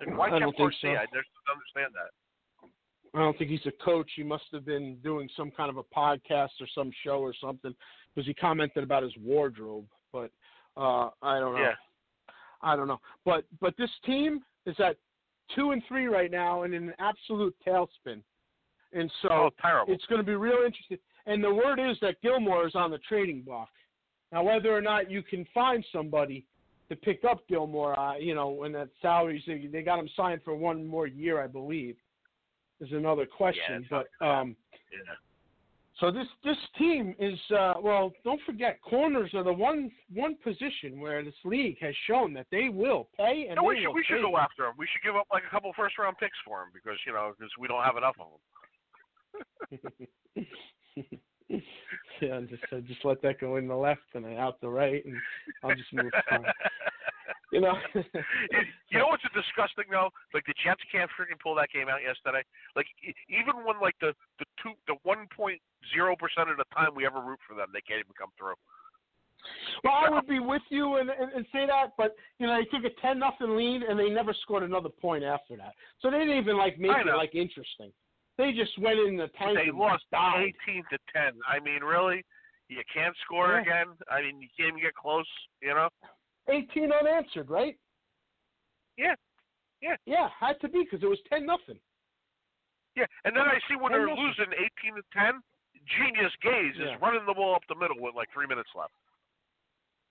[0.00, 0.88] Like, why I don't think so.
[0.88, 2.10] I just don't understand that.
[3.12, 4.08] I don't think he's a coach.
[4.14, 7.74] He must have been doing some kind of a podcast or some show or something
[8.14, 9.86] because he commented about his wardrobe.
[10.12, 10.30] But
[10.76, 11.60] uh, I don't know.
[11.60, 11.74] Yeah.
[12.62, 13.00] I don't know.
[13.24, 14.96] But but this team is at
[15.56, 18.22] two and three right now and in an absolute tailspin.
[18.92, 19.92] And so Oh, terrible.
[19.92, 20.98] it's going to be real interesting.
[21.26, 23.68] And the word is that Gilmore is on the trading block.
[24.32, 26.46] Now, whether or not you can find somebody
[26.90, 30.40] to pick up Gilmore, uh, you know, when that salary, they, they got him signed
[30.44, 31.96] for one more year, I believe,
[32.80, 33.86] is another question.
[33.90, 34.56] Yeah, but um,
[34.92, 35.14] Yeah.
[36.00, 38.12] so this this team is uh, well.
[38.24, 42.68] Don't forget, corners are the one one position where this league has shown that they
[42.68, 44.74] will pay and No, we should we should go after him.
[44.76, 47.32] We should give up like a couple first round picks for him because you know
[47.38, 48.26] because we don't have enough of
[50.34, 50.46] them.
[52.22, 54.68] yeah, and just uh, just let that go in the left and then out the
[54.68, 55.16] right, and
[55.64, 56.10] I'll just move.
[56.30, 56.44] on.
[57.52, 57.74] You know.
[57.94, 60.10] you know what's disgusting though?
[60.32, 62.46] Like the Jets can't freaking pull that game out yesterday.
[62.76, 65.60] Like e- even when like the the two the one point
[65.92, 68.54] zero percent of the time we ever root for them, they can't even come through.
[69.82, 72.68] Well, I would be with you and, and, and say that, but you know, they
[72.70, 75.74] took a ten nothing lead and they never scored another point after that.
[75.98, 77.90] So they didn't even like make it like interesting.
[78.40, 80.48] They just went in the tank They lost died.
[80.48, 81.36] eighteen to ten.
[81.46, 82.24] I mean, really?
[82.68, 83.60] You can't score Yeah.
[83.60, 83.88] again.
[84.10, 85.28] I mean, you can't even get close.
[85.60, 85.90] You know?
[86.48, 87.76] Eighteen unanswered, right?
[88.96, 89.14] Yeah.
[89.82, 89.96] Yeah.
[90.06, 91.78] Yeah, had to be because it was ten nothing.
[92.96, 93.04] Yeah.
[93.24, 95.42] And then I see when they're losing eighteen to ten,
[95.98, 96.94] Genius Gase Yeah.
[96.94, 98.94] is running the ball up the middle with like three minutes left.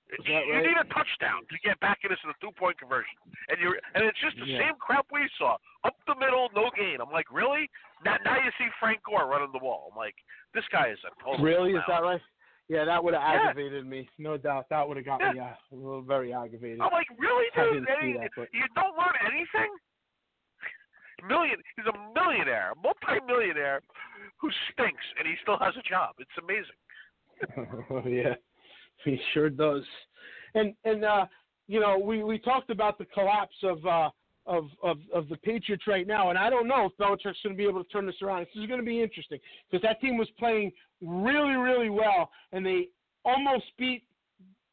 [0.09, 3.13] Is you that you need a touchdown to get back into the two point conversion,
[3.49, 4.59] and you are and it's just the Yeah.
[4.69, 6.97] same crap we saw up the middle, no gain.
[6.99, 7.69] I'm like, really?
[8.03, 9.89] Now, now you see Frank Gore running the wall.
[9.91, 10.15] I'm like,
[10.53, 11.43] this guy is a total.
[11.45, 12.21] Really, is that right?
[12.69, 13.49] Yeah, that would have Yeah.
[13.49, 14.69] aggravated me, no doubt.
[14.69, 16.81] That would have got me uh, a little very aggravated.
[16.81, 17.87] I'm like, really, dude?
[17.89, 19.69] Any- that, but- You don't learn anything?
[21.27, 21.61] Million.
[21.75, 23.81] He's a millionaire, a multi-millionaire,
[24.37, 26.15] who stinks, and he still has a job.
[26.19, 26.77] It's amazing.
[27.91, 28.35] Oh yeah,
[29.05, 29.83] he sure does.
[30.55, 31.25] And and uh,
[31.67, 34.09] you know, we we talked about the collapse of uh
[34.45, 37.57] of of of the Patriots right now, and I don't know if Belichick's going to
[37.57, 38.41] be able to turn this around.
[38.41, 39.39] This is going to be interesting
[39.69, 40.71] because that team was playing
[41.01, 42.87] really really well, and they
[43.25, 44.03] almost beat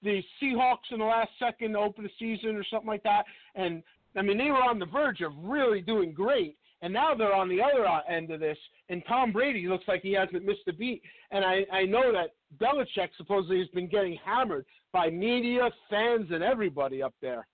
[0.03, 3.25] the Seahawks in the last second to open the season or something like that.
[3.55, 3.83] And
[4.17, 6.57] I mean, they were on the verge of really doing great.
[6.87, 8.57] And now they're on the other uh, end of this,
[8.91, 11.03] and Tom Brady looks like he hasn't missed a beat.
[11.33, 16.45] And I, I know that Belichick supposedly has been getting hammered by media, fans, and
[16.45, 17.45] everybody up there.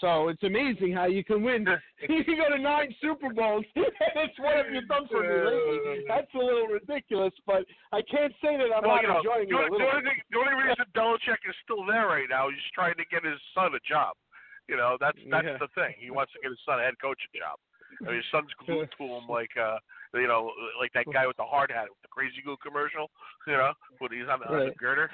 [0.00, 1.64] So it's amazing how you can win.
[2.08, 5.28] you can go to nine Super Bowls, and it's what have you done for me
[5.30, 6.02] lately?
[6.08, 7.62] That's a little ridiculous, but
[7.92, 10.18] I can't say that I'm well, not you know, enjoying the, it the, only thing,
[10.34, 13.38] the only reason Belichick is still there right now is he's trying to get his
[13.54, 14.18] son a job.
[14.66, 15.62] You know, that's that's Yeah.
[15.62, 15.94] the thing.
[16.02, 17.62] He wants to get his son a head coaching job.
[18.02, 19.78] I mean, his son's glued to him like uh
[20.14, 23.10] you know, like that guy with the hard hat with the crazy glue commercial,
[23.46, 25.10] you know, when he's on the, on the girder.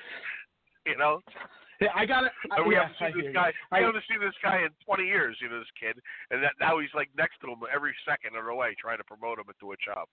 [0.87, 1.21] You know?
[1.81, 2.33] Yeah, I got it.
[2.67, 3.33] We yeah, haven't seen this you.
[3.33, 3.53] guy.
[3.71, 5.37] I- We haven't seen this guy in 20 years.
[5.41, 5.95] You know, this kid,
[6.33, 9.05] and that now he's like next to him every second of the way, trying to
[9.05, 10.09] promote him into a job.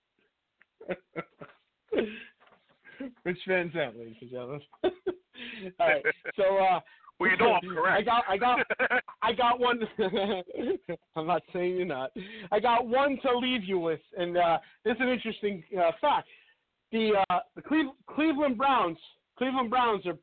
[3.23, 4.61] Rich Van Zandt, ladies and gentlemen.
[4.83, 6.03] All right,
[6.35, 6.79] so uh,
[7.19, 7.97] Well, you know I'm correct.
[7.97, 8.59] I got, I got,
[9.21, 9.79] I got one.
[11.15, 12.11] I'm not saying you're not.
[12.51, 16.27] I got one to leave you with, and uh, it's an interesting uh, fact.
[16.91, 18.97] The uh, the Cleve- Cleveland Browns,
[19.37, 20.17] Cleveland Browns are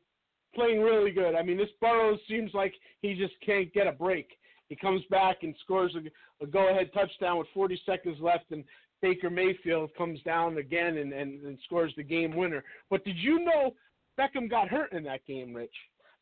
[0.55, 1.35] playing really good.
[1.35, 4.37] I mean, this Burrows seems like he just can't get a break.
[4.69, 8.63] He comes back and scores a, a go-ahead touchdown with 40 seconds left, and
[9.01, 12.63] Baker Mayfield comes down again and, and, and scores the game winner.
[12.89, 13.73] But did you know
[14.17, 15.73] Beckham got hurt in that game, Rich?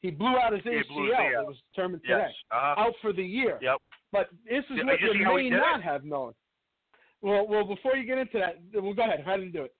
[0.01, 1.41] He blew out his ACL.
[1.43, 2.27] It was determined Yes.
[2.29, 2.33] today.
[2.51, 2.81] Uh-huh.
[2.81, 3.59] Out for the year.
[3.61, 3.77] Yep.
[4.11, 5.83] But this is Yeah, what you you see how he may not it?
[5.83, 6.33] have known.
[7.21, 9.23] Well, well, before you get into that, well, go ahead.
[9.23, 9.75] How did he do it?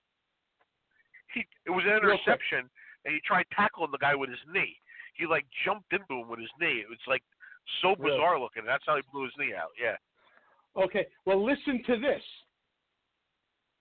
[1.34, 2.70] He it was an interception,
[3.06, 4.78] and he tried tackling the guy with his knee.
[5.16, 6.82] He like jumped into him with his knee.
[6.82, 7.24] It was like
[7.82, 8.18] so Really?
[8.18, 8.64] bizarre looking.
[8.66, 9.72] That's how he blew his knee out.
[9.82, 9.98] Yeah.
[10.76, 12.24] Okay, well, listen to this.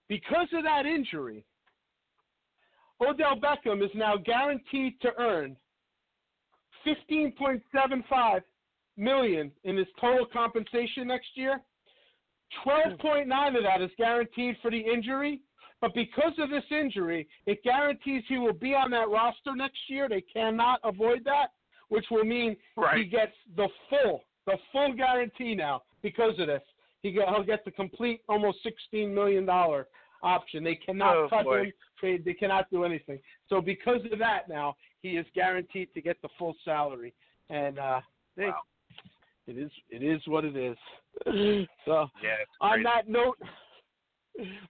[0.08, 1.44] Because of that injury,
[3.00, 5.56] Odell Beckham is now guaranteed to earn
[6.86, 8.40] 15.75
[8.96, 11.60] million in his total compensation next year.
[12.66, 15.40] 12.9 of that is guaranteed for the injury,
[15.80, 20.08] but because of this injury, it guarantees he will be on that roster next year.
[20.08, 21.48] They cannot avoid that,
[21.88, 22.98] which will mean Right.
[22.98, 26.62] he gets the full, the full guarantee now because of this.
[27.02, 28.58] He he'll get the complete, almost
[28.92, 29.48] $16 million
[30.22, 30.62] option.
[30.64, 31.72] They cannot Oh, cut boy.
[32.02, 32.22] him.
[32.24, 33.20] They cannot do anything.
[33.48, 37.14] So because of that, now he is guaranteed to get the full salary.
[37.48, 38.00] And uh,
[38.36, 38.50] they,
[39.46, 40.76] it is it is what it is.
[41.84, 42.36] so Yeah.
[42.60, 43.38] on that note,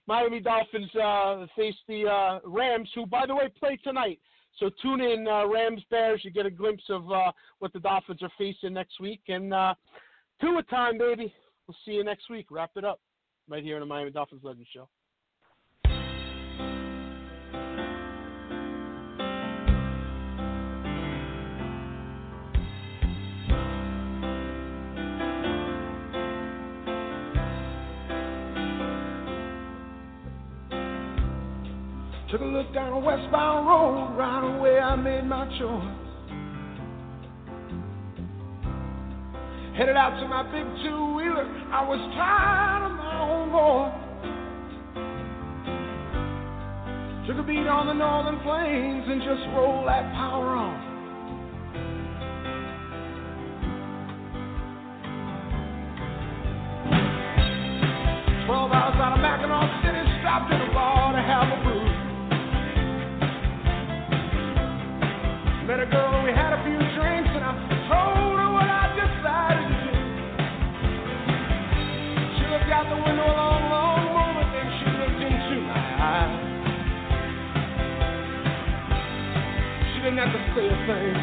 [0.07, 4.19] Miami Dolphins uh, face the uh, Rams, who, by the way, play tonight.
[4.59, 6.21] So tune in, uh, Rams Bears.
[6.23, 9.21] You get a glimpse of uh, what the Dolphins are facing next week.
[9.27, 9.75] And uh,
[10.41, 11.33] two a time, baby.
[11.67, 12.47] We'll see you next week.
[12.49, 12.99] Wrap it up
[13.47, 14.89] right here on the Miami Dolphins Legend Show.
[32.31, 35.83] Took a look down a westbound road, right away I made my choice.
[39.75, 41.43] Headed out to my big two wheeler,
[41.75, 43.91] I was tired of my own voice.
[47.27, 50.87] Took a beat on the northern plains and just rolled that power on.
[58.47, 61.00] Twelve hours out of Mackinac City, stopped at a bar
[80.55, 81.20] say a thing.